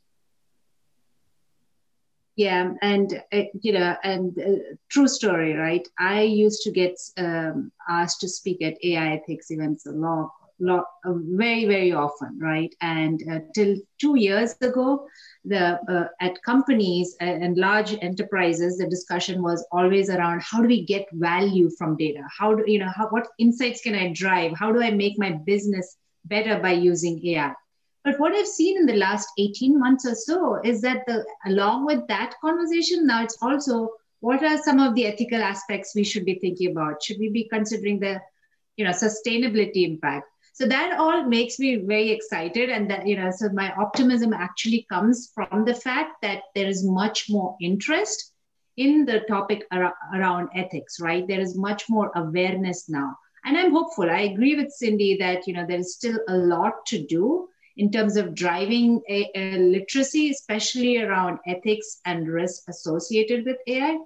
[2.36, 5.86] Yeah, and uh, you know, and uh, true story, right?
[5.98, 10.84] I used to get um, asked to speak at AI ethics events a lot, lot,
[11.04, 12.74] uh, very, very often, right?
[12.80, 15.06] And uh, till two years ago,
[15.44, 20.84] the uh, at companies and large enterprises, the discussion was always around how do we
[20.84, 22.22] get value from data?
[22.36, 24.52] How do you know how, what insights can I drive?
[24.56, 27.54] How do I make my business better by using AI?
[28.04, 31.86] But what I've seen in the last 18 months or so is that the, along
[31.86, 33.90] with that conversation, now it's also
[34.20, 37.02] what are some of the ethical aspects we should be thinking about?
[37.02, 38.20] Should we be considering the
[38.76, 40.28] you know sustainability impact?
[40.56, 42.70] So that all makes me very excited.
[42.70, 46.82] And that, you know, so my optimism actually comes from the fact that there is
[46.82, 48.32] much more interest
[48.78, 51.28] in the topic ar- around ethics, right?
[51.28, 53.18] There is much more awareness now.
[53.44, 54.08] And I'm hopeful.
[54.08, 57.92] I agree with Cindy that, you know, there is still a lot to do in
[57.92, 63.98] terms of driving a, a literacy, especially around ethics and risk associated with AI.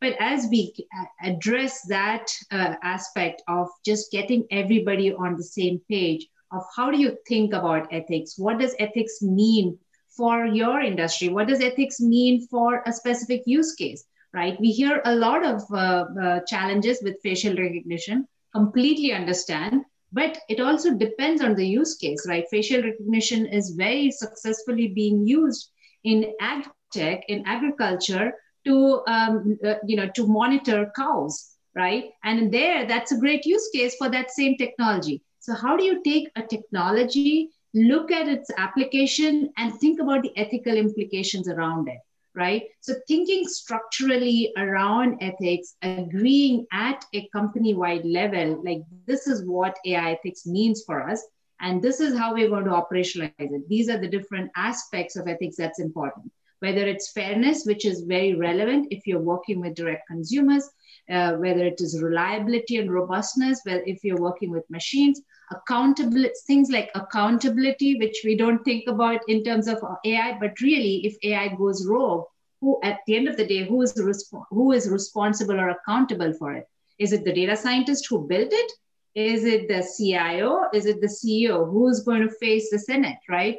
[0.00, 0.74] But as we
[1.22, 6.98] address that uh, aspect of just getting everybody on the same page of how do
[6.98, 8.38] you think about ethics?
[8.38, 9.78] What does ethics mean
[10.16, 11.28] for your industry?
[11.28, 14.04] What does ethics mean for a specific use case?
[14.32, 14.60] Right?
[14.60, 18.28] We hear a lot of uh, uh, challenges with facial recognition.
[18.54, 22.44] Completely understand, but it also depends on the use case, right?
[22.50, 25.70] Facial recognition is very successfully being used
[26.04, 28.32] in ag tech, in agriculture,
[28.68, 32.10] to um, uh, you know to monitor cows, right?
[32.24, 35.22] And there, that's a great use case for that same technology.
[35.40, 40.36] So how do you take a technology, look at its application, and think about the
[40.36, 41.98] ethical implications around it?
[42.38, 42.64] right?
[42.80, 50.12] So thinking structurally around ethics, agreeing at a company-wide level, like this is what AI
[50.12, 51.20] ethics means for us,
[51.60, 53.68] and this is how we're going to operationalize it.
[53.68, 56.30] These are the different aspects of ethics that's important.
[56.60, 60.68] Whether it's fairness, which is very relevant if you're working with direct consumers,
[61.10, 66.70] uh, whether it is reliability and robustness, whether if you're working with machines, accountability, things
[66.70, 71.48] like accountability, which we don't think about in terms of AI, but really, if AI
[71.56, 72.24] goes rogue,
[72.60, 76.32] who at the end of the day, who is resp- who is responsible or accountable
[76.34, 76.66] for it?
[76.98, 78.72] Is it the data scientist who built it?
[79.14, 80.68] Is it the CIO?
[80.74, 81.70] Is it the CEO?
[81.70, 83.58] Who's going to face the Senate, right?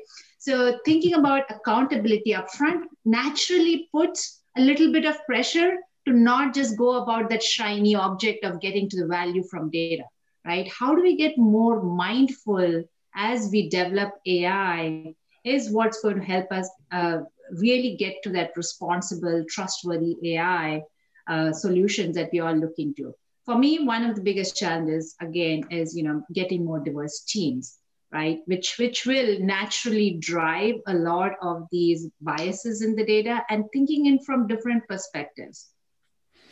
[0.49, 5.77] So thinking about accountability upfront naturally puts a little bit of pressure
[6.07, 10.05] to not just go about that shiny object of getting to the value from data,
[10.47, 10.67] right?
[10.67, 12.83] How do we get more mindful
[13.15, 15.13] as we develop AI
[15.45, 17.19] is what's going to help us uh,
[17.51, 20.81] really get to that responsible, trustworthy AI
[21.27, 23.13] uh, solutions that we are looking to.
[23.45, 27.78] For me, one of the biggest challenges, again, is you know getting more diverse teams,
[28.11, 28.39] right?
[28.45, 34.07] Which which will naturally drive a lot of these biases in the data and thinking
[34.07, 35.69] in from different perspectives.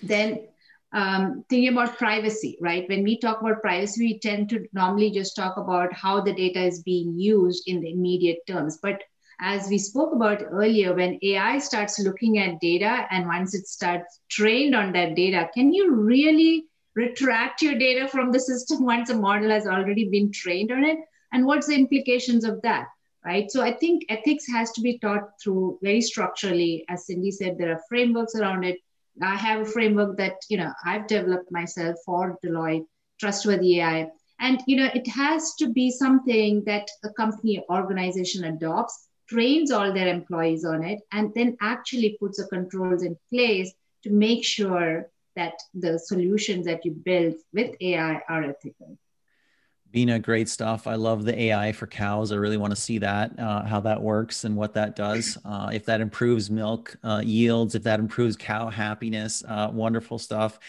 [0.01, 0.47] Then
[0.93, 2.87] um, thinking about privacy, right?
[2.87, 6.61] When we talk about privacy, we tend to normally just talk about how the data
[6.63, 8.79] is being used in the immediate terms.
[8.81, 9.01] But
[9.39, 14.21] as we spoke about earlier, when AI starts looking at data and once it starts
[14.29, 19.15] trained on that data, can you really retract your data from the system once a
[19.15, 20.97] model has already been trained on it?
[21.31, 22.87] And what's the implications of that?
[23.25, 23.51] Right.
[23.51, 26.85] So I think ethics has to be taught through very structurally.
[26.87, 28.77] As Cindy said, there are frameworks around it.
[29.21, 32.85] I have a framework that you know I've developed myself for Deloitte,
[33.19, 34.09] trustworthy AI.
[34.39, 39.91] And you know, it has to be something that a company organization adopts trains all
[39.91, 43.73] their employees on it, and then actually puts the controls in place
[44.03, 48.97] to make sure that the solutions that you build with AI are ethical.
[49.93, 50.85] Beena, great stuff.
[50.85, 52.31] I love the AI for cows.
[52.31, 55.37] I really want to see that, uh, how that works and what that does.
[55.45, 60.59] Uh, if that improves milk uh, yields, if that improves cow happiness, uh, wonderful stuff.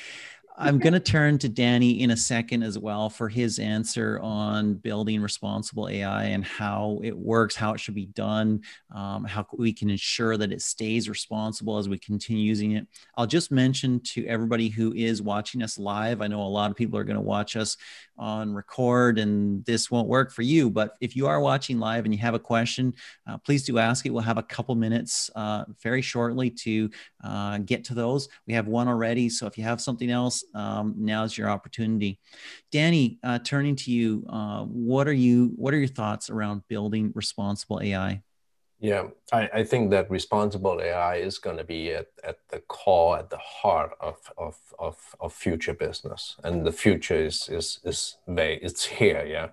[0.60, 4.74] I'm going to turn to Danny in a second as well for his answer on
[4.74, 8.62] building responsible AI and how it works, how it should be done,
[8.92, 12.88] um, how we can ensure that it stays responsible as we continue using it.
[13.16, 16.76] I'll just mention to everybody who is watching us live, I know a lot of
[16.76, 17.76] people are going to watch us
[18.18, 20.70] on record and this won't work for you.
[20.70, 22.94] But if you are watching live and you have a question,
[23.26, 24.10] uh, please do ask it.
[24.10, 26.90] We'll have a couple minutes uh, very shortly to
[27.22, 28.28] uh, get to those.
[28.46, 29.28] We have one already.
[29.28, 32.18] So if you have something else, um, now's your opportunity.
[32.72, 37.12] Danny, uh, turning to you, uh, what are you, what are your thoughts around building
[37.14, 38.22] responsible AI?
[38.80, 43.18] Yeah, I, I think that responsible AI is going to be at, at the core,
[43.18, 46.36] at the heart of, of, of, of future business.
[46.44, 49.48] And the future is, is, is very, it's here, yeah.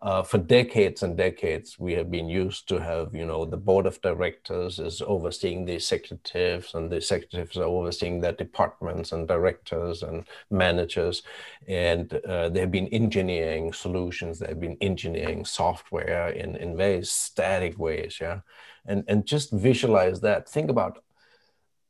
[0.00, 3.84] Uh, for decades and decades, we have been used to have, you know, the board
[3.84, 10.04] of directors is overseeing the executives and the executives are overseeing their departments and directors
[10.04, 11.22] and managers.
[11.66, 18.18] And uh, they've been engineering solutions, they've been engineering software in, in very static ways,
[18.20, 18.40] yeah
[18.88, 20.48] and, and just visualize that.
[20.48, 21.04] Think about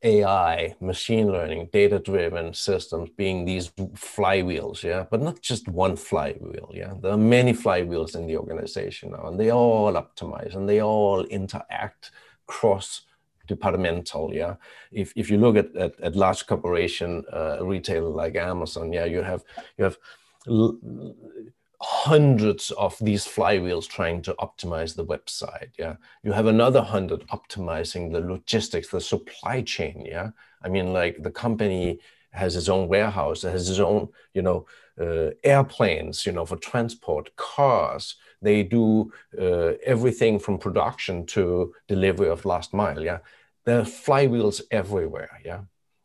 [0.03, 6.71] AI, machine learning, data driven systems being these flywheels, yeah, but not just one flywheel,
[6.73, 6.95] yeah.
[7.01, 11.25] There are many flywheels in the organization now, and they all optimize and they all
[11.25, 12.13] interact
[12.47, 13.03] cross
[13.49, 14.55] departmental, yeah.
[14.93, 19.23] If, if you look at, at, at large corporation uh, retailer like Amazon, yeah, you
[19.23, 19.43] have
[19.77, 19.99] you have
[21.81, 25.95] hundreds of these flywheels trying to optimize the website yeah?
[26.25, 30.31] You have another hundred optimizing the logistics the supply chain yeah?
[30.63, 32.01] I mean like the company
[32.33, 34.67] has its own warehouse has its own you know
[35.01, 38.17] uh, airplanes you know for transport cars.
[38.43, 43.19] They do uh, everything from production to delivery of last mile yeah?
[43.65, 45.61] There are flywheels everywhere yeah?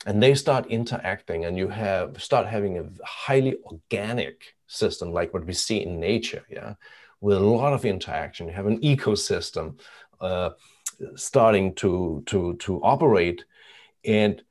[0.06, 5.46] And they start interacting and you have start having a highly organic system like what
[5.46, 6.74] we see in nature yeah
[7.24, 8.48] with a lot of interaction.
[8.48, 9.80] You have an ecosystem
[10.20, 10.50] uh,
[11.16, 13.44] starting to to to operate.
[14.04, 14.42] And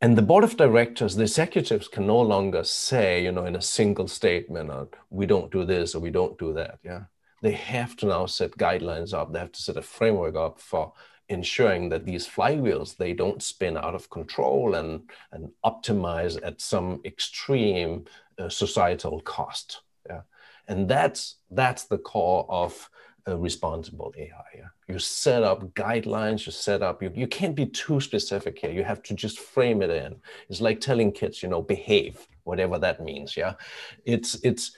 [0.00, 3.62] and the board of directors the executives can no longer say you know in a
[3.62, 7.02] single statement uh, we don't do this or we don't do that yeah.
[7.42, 9.32] They have to now set guidelines up.
[9.32, 10.92] They have to set a framework up for
[11.28, 15.02] ensuring that these flywheels they don't spin out of control and
[15.32, 18.04] and optimize at some extreme
[18.38, 20.20] uh, societal cost yeah?
[20.68, 22.88] And that's that's the core of
[23.26, 24.68] a responsible ai yeah?
[24.88, 28.70] you set up guidelines you set up you, you can't be too specific here.
[28.70, 30.16] You have to just frame it in.
[30.48, 33.54] It's like telling kids you know behave whatever that means yeah?
[34.04, 34.72] It's it's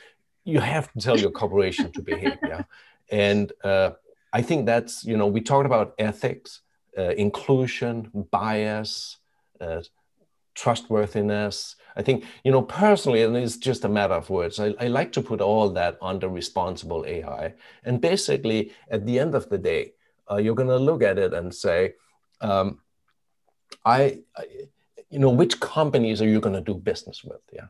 [0.45, 2.63] you have to tell your corporation to behave yeah?
[3.11, 3.91] And uh,
[4.33, 6.61] I think that's, you know, we talked about ethics,
[6.97, 9.19] uh, inclusion, bias,
[9.61, 9.83] uh,
[10.55, 11.77] trustworthiness.
[11.97, 15.13] I think, you know, personally, and it's just a matter of words, I, I like
[15.13, 17.55] to put all that under responsible AI.
[17.85, 19.93] And basically, at the end of the day,
[20.31, 21.95] uh, you're going to look at it and say,
[22.41, 22.81] um,
[23.85, 24.45] I, I,
[25.11, 27.41] you know, which companies are you going to do business with?
[27.53, 27.69] Yeah.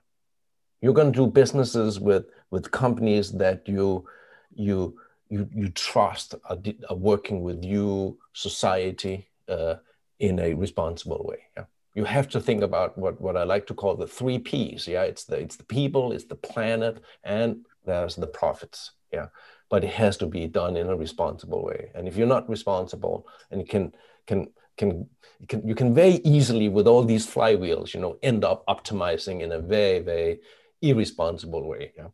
[0.81, 4.07] You're going to do businesses with, with companies that you,
[4.55, 4.99] you,
[5.29, 9.77] you, you trust are, are working with you, society, uh,
[10.19, 11.39] in a responsible way.
[11.57, 11.65] Yeah?
[11.95, 14.87] You have to think about what, what I like to call the three P's.
[14.87, 18.93] Yeah, it's the it's the people, it's the planet, and there's the profits.
[19.13, 19.27] Yeah,
[19.69, 21.91] but it has to be done in a responsible way.
[21.95, 23.93] And if you're not responsible, and you can
[24.27, 25.09] can can,
[25.49, 29.51] can you can very easily with all these flywheels, you know, end up optimizing in
[29.53, 30.41] a very very
[30.83, 31.93] irresponsible way.
[31.97, 32.09] Yeah?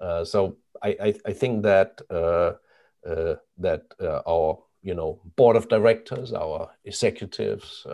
[0.00, 2.52] Uh, so I, I, I think that uh,
[3.08, 3.82] uh, that
[4.26, 7.86] our you know board of directors, our executives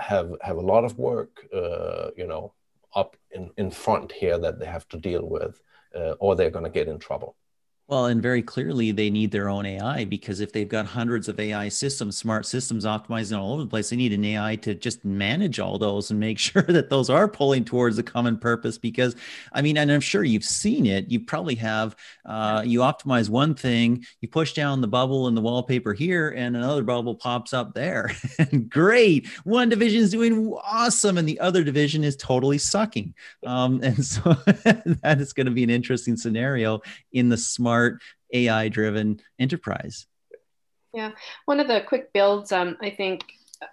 [0.00, 2.52] have have a lot of work you know
[2.94, 5.60] up in, in front here that they have to deal with,
[6.18, 7.36] or they're going to get in trouble.
[7.88, 11.40] Well, and very clearly they need their own AI because if they've got hundreds of
[11.40, 15.06] AI systems, smart systems optimizing all over the place, they need an AI to just
[15.06, 18.76] manage all those and make sure that those are pulling towards a common purpose.
[18.76, 19.16] Because,
[19.54, 21.10] I mean, and I'm sure you've seen it.
[21.10, 21.96] You probably have.
[22.26, 26.54] Uh, you optimize one thing, you push down the bubble in the wallpaper here, and
[26.58, 28.10] another bubble pops up there.
[28.68, 33.14] Great, one division is doing awesome, and the other division is totally sucking.
[33.46, 36.80] Um, and so that is going to be an interesting scenario
[37.12, 38.02] in the smart smart
[38.32, 40.06] AI driven enterprise.
[40.92, 41.12] Yeah,
[41.44, 43.22] one of the quick builds, um, I think,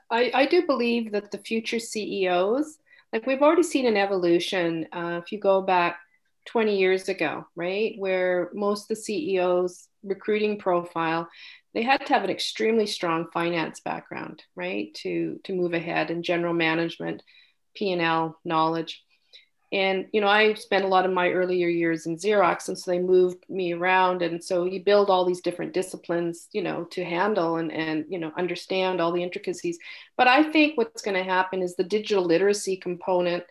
[0.10, 2.78] I, I do believe that the future CEOs,
[3.14, 4.88] like we've already seen an evolution.
[4.92, 6.00] Uh, if you go back
[6.48, 11.28] 20 years ago, right, where most the CEOs recruiting profile,
[11.74, 16.24] they had to have an extremely strong finance background, right, to to move ahead in
[16.24, 17.22] general management,
[17.76, 19.05] P and L knowledge
[19.72, 22.92] and you know i spent a lot of my earlier years in xerox and so
[22.92, 27.04] they moved me around and so you build all these different disciplines you know to
[27.04, 29.78] handle and and you know understand all the intricacies.
[30.18, 33.44] But i think what's going to happen is the digital literacy component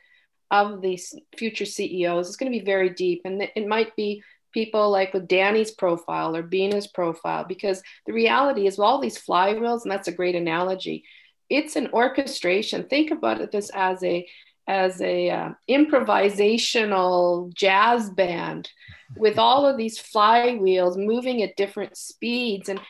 [0.50, 4.22] of these future ceos is going to be very deep and it might be
[4.52, 9.18] people like with danny's profile or Beena's profile because the reality is with all these
[9.18, 11.04] flywheels and that's a great analogy
[11.50, 12.84] it's an orchestration.
[12.84, 14.26] Think about this as a
[14.66, 18.70] as a uh, improvisational jazz band
[19.16, 22.68] with all of these flywheels moving at different speeds.
[22.68, 22.80] And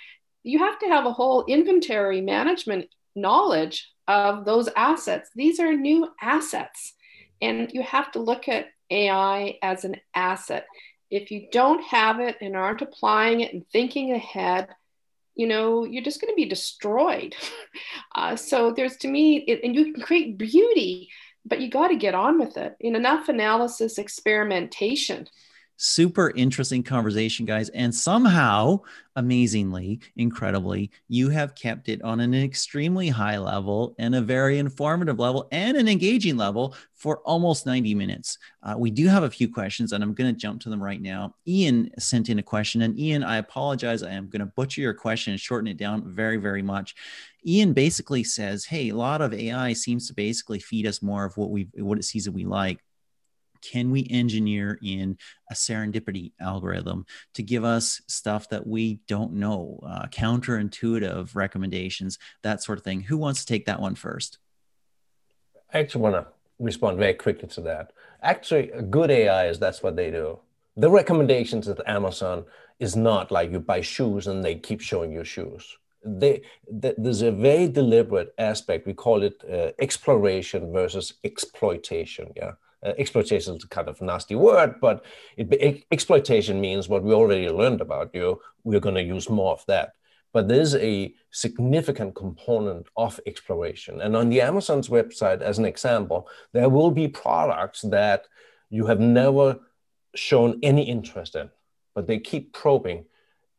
[0.42, 2.86] you have to have a whole inventory management
[3.16, 5.30] knowledge of those assets.
[5.34, 6.94] These are new assets
[7.40, 10.66] and you have to look at ai as an asset.
[11.10, 14.68] If you don't have it and aren't applying it and thinking ahead
[15.34, 17.34] you know you're just going to be destroyed.
[18.16, 21.08] Uh, so there's to me it, and you can create beauty
[21.44, 22.76] but you got to get on with it.
[22.80, 25.28] In enough analysis experimentation
[25.76, 27.68] super interesting conversation guys.
[27.70, 28.80] And somehow
[29.16, 35.20] amazingly incredibly you have kept it on an extremely high level and a very informative
[35.20, 38.38] level and an engaging level for almost 90 minutes.
[38.62, 41.00] Uh, we do have a few questions and i'm going to jump to them right
[41.00, 41.34] now.
[41.46, 44.02] Ian sent in a question and ian i apologize.
[44.02, 46.94] I am going to butcher your question and shorten it down very very much.
[47.46, 51.36] Ian basically says, "Hey, a lot of AI seems to basically feed us more of
[51.36, 52.83] what we what it sees that we like."
[53.70, 55.16] Can we engineer in
[55.50, 62.62] a serendipity algorithm to give us stuff that we don't know, uh, counterintuitive recommendations, that
[62.62, 63.02] sort of thing?
[63.02, 64.38] Who wants to take that one first?
[65.72, 66.26] I actually want to
[66.58, 67.92] respond very quickly to that.
[68.22, 70.38] Actually, good AI is that's what they do.
[70.76, 72.44] The recommendations at Amazon
[72.78, 77.32] is not like you buy shoes and they keep showing you shoes they, there's a
[77.32, 78.86] very deliberate aspect.
[78.86, 82.32] We call it uh, exploration versus exploitation.
[82.36, 82.52] Yeah,
[82.84, 85.04] uh, exploitation is a kind of nasty word, but
[85.36, 88.40] it, exploitation means what we already learned about you.
[88.62, 89.92] We're going to use more of that.
[90.32, 94.00] But there's a significant component of exploration.
[94.00, 98.26] And on the Amazon's website, as an example, there will be products that
[98.68, 99.60] you have never
[100.16, 101.50] shown any interest in,
[101.94, 103.04] but they keep probing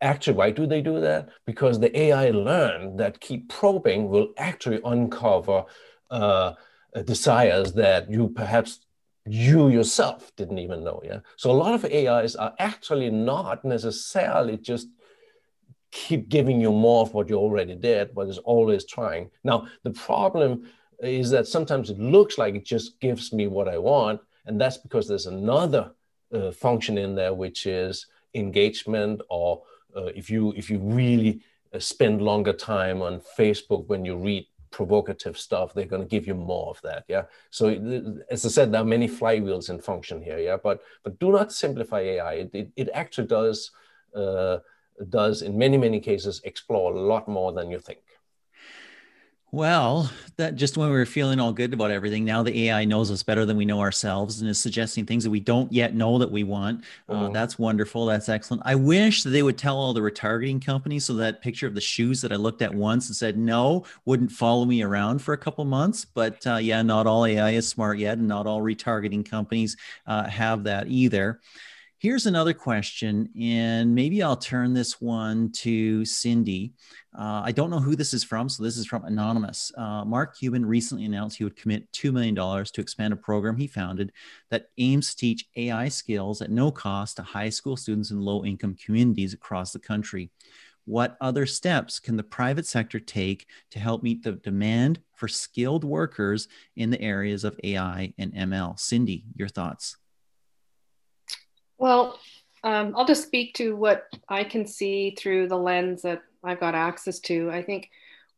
[0.01, 1.29] Actually, why do they do that?
[1.45, 5.63] Because the AI learned that keep probing will actually uncover
[6.11, 6.53] uh,
[7.05, 8.84] desires that you perhaps
[9.25, 11.01] you yourself didn't even know.
[11.03, 11.19] Yeah.
[11.37, 14.87] So a lot of AIs are actually not necessarily just
[15.91, 19.31] keep giving you more of what you already did, but it's always trying.
[19.43, 20.69] Now the problem
[20.99, 24.77] is that sometimes it looks like it just gives me what I want, and that's
[24.77, 25.91] because there's another
[26.33, 29.63] uh, function in there, which is engagement or
[29.95, 31.41] uh, if you if you really
[31.73, 34.45] uh, spend longer time on Facebook when you read
[34.75, 37.05] provocative stuff, they're going to give you more of that.
[37.07, 37.23] Yeah.
[37.49, 37.69] So
[38.29, 40.37] as I said, there are many flywheels in function here.
[40.37, 40.57] Yeah.
[40.61, 42.33] But but do not simplify AI.
[42.33, 43.71] It it, it actually does
[44.13, 44.57] uh,
[45.09, 47.99] does in many many cases explore a lot more than you think.
[49.55, 53.09] Well, that just when we were feeling all good about everything, now the AI knows
[53.09, 56.17] us better than we know ourselves and is suggesting things that we don't yet know
[56.17, 56.83] that we want.
[57.07, 57.33] Uh, mm-hmm.
[57.33, 58.05] That's wonderful.
[58.05, 58.63] That's excellent.
[58.65, 61.79] I wish that they would tell all the retargeting companies so that picture of the
[61.79, 65.37] shoes that I looked at once and said no wouldn't follow me around for a
[65.37, 66.03] couple months.
[66.03, 70.27] But uh, yeah, not all AI is smart yet, and not all retargeting companies uh,
[70.27, 71.39] have that either.
[71.97, 76.73] Here's another question, and maybe I'll turn this one to Cindy.
[77.17, 79.71] Uh, I don't know who this is from, so this is from Anonymous.
[79.77, 83.67] Uh, Mark Cuban recently announced he would commit $2 million to expand a program he
[83.67, 84.11] founded
[84.49, 88.43] that aims to teach AI skills at no cost to high school students in low
[88.43, 90.29] income communities across the country.
[90.83, 95.83] What other steps can the private sector take to help meet the demand for skilled
[95.83, 98.77] workers in the areas of AI and ML?
[98.77, 99.95] Cindy, your thoughts?
[101.77, 102.19] Well,
[102.63, 106.75] um, I'll just speak to what I can see through the lens that I've got
[106.75, 107.49] access to.
[107.51, 107.89] I think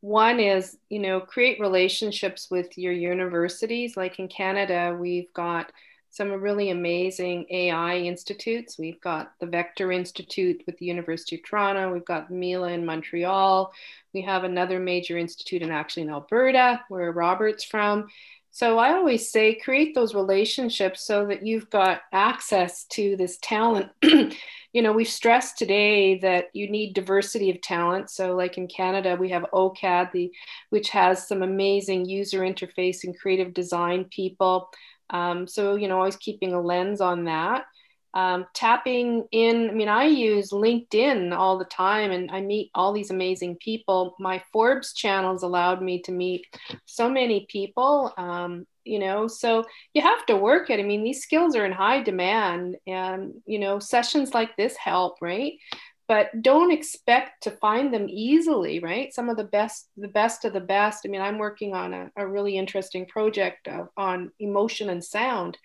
[0.02, 3.98] one is, you know, create relationships with your universities.
[3.98, 5.72] Like in Canada, we've got
[6.10, 8.80] some really amazing AI institutes.
[8.80, 11.94] We've got the Vector Institute with the University of Toronto.
[11.94, 13.72] We've got Mila in Montreal.
[14.14, 18.08] We have another major institute in actually in Alberta, where Robert's from.
[18.58, 23.92] So I always say create those relationships so that you've got access to this talent.
[24.02, 28.10] you know, we've stressed today that you need diversity of talent.
[28.10, 30.32] So, like in Canada, we have OCAD, the,
[30.72, 34.72] which has some amazing user interface and creative design people.
[35.12, 37.66] Um, so, you know, always keeping a lens on that
[38.18, 39.70] um, tapping in.
[39.70, 44.16] I mean, I use LinkedIn all the time and I meet all these amazing people.
[44.20, 46.48] My Forbes channels allowed me to meet
[46.86, 48.12] so many people.
[48.18, 50.80] Um, you know, so you have to work it.
[50.80, 55.18] I mean, these skills are in high demand, and you know, sessions like this help,
[55.22, 55.54] right?
[56.08, 60.54] but don't expect to find them easily right some of the best the best of
[60.54, 64.90] the best i mean i'm working on a, a really interesting project of, on emotion
[64.90, 65.58] and sound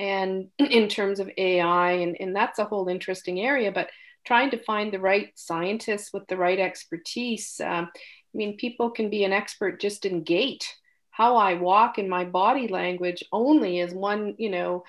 [0.00, 3.90] and in terms of AI, and, and that's a whole interesting area, but
[4.24, 7.60] trying to find the right scientists with the right expertise.
[7.62, 10.66] Um, I mean, people can be an expert just in gait.
[11.10, 14.84] How I walk in my body language only is one, you know,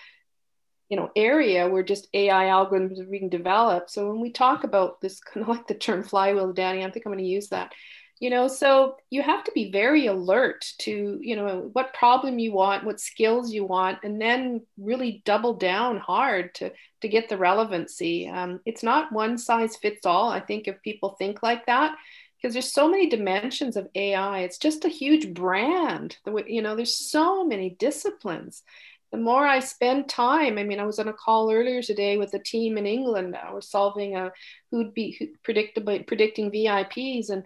[0.89, 3.89] you know, area where just AI algorithms are being developed.
[3.91, 7.05] So when we talk about this, kind of like the term flywheel, Danny, I think
[7.05, 7.73] I'm going to use that
[8.21, 12.53] you know so you have to be very alert to you know what problem you
[12.53, 16.71] want what skills you want and then really double down hard to
[17.01, 21.15] to get the relevancy um, it's not one size fits all i think if people
[21.17, 21.95] think like that
[22.37, 26.15] because there's so many dimensions of ai it's just a huge brand
[26.47, 28.63] you know there's so many disciplines
[29.11, 32.33] the more I spend time, I mean, I was on a call earlier today with
[32.33, 33.35] a team in England.
[33.35, 34.31] I was solving a
[34.71, 37.43] who'd be who, predictable predicting VIPs, and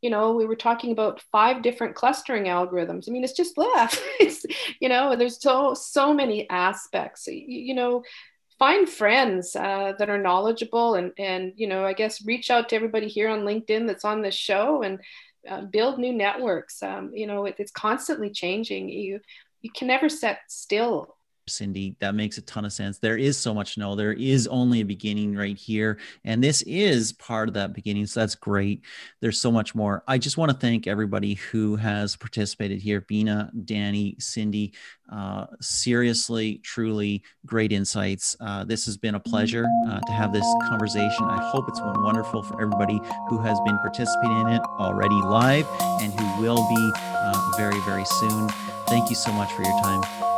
[0.00, 3.08] you know, we were talking about five different clustering algorithms.
[3.08, 4.00] I mean, it's just left.
[4.20, 4.44] it's,
[4.80, 7.26] you know, there's so so many aspects.
[7.26, 8.02] You, you know,
[8.58, 12.76] find friends uh, that are knowledgeable, and and you know, I guess reach out to
[12.76, 15.00] everybody here on LinkedIn that's on this show, and
[15.48, 16.82] uh, build new networks.
[16.82, 18.88] Um, you know, it, it's constantly changing.
[18.88, 19.20] You
[19.62, 21.16] you can never set still
[21.48, 21.96] Cindy.
[22.00, 22.98] That makes a ton of sense.
[22.98, 23.94] There is so much know.
[23.94, 25.98] There is only a beginning right here.
[26.24, 28.06] And this is part of that beginning.
[28.06, 28.82] So that's great.
[29.20, 30.02] There's so much more.
[30.06, 34.74] I just want to thank everybody who has participated here Beena, Danny, Cindy.
[35.10, 38.36] Uh, seriously, truly great insights.
[38.40, 41.24] Uh, this has been a pleasure uh, to have this conversation.
[41.24, 43.00] I hope it's been wonderful for everybody
[43.30, 45.66] who has been participating in it already live
[46.02, 48.48] and who will be uh, very, very soon.
[48.88, 50.37] Thank you so much for your time.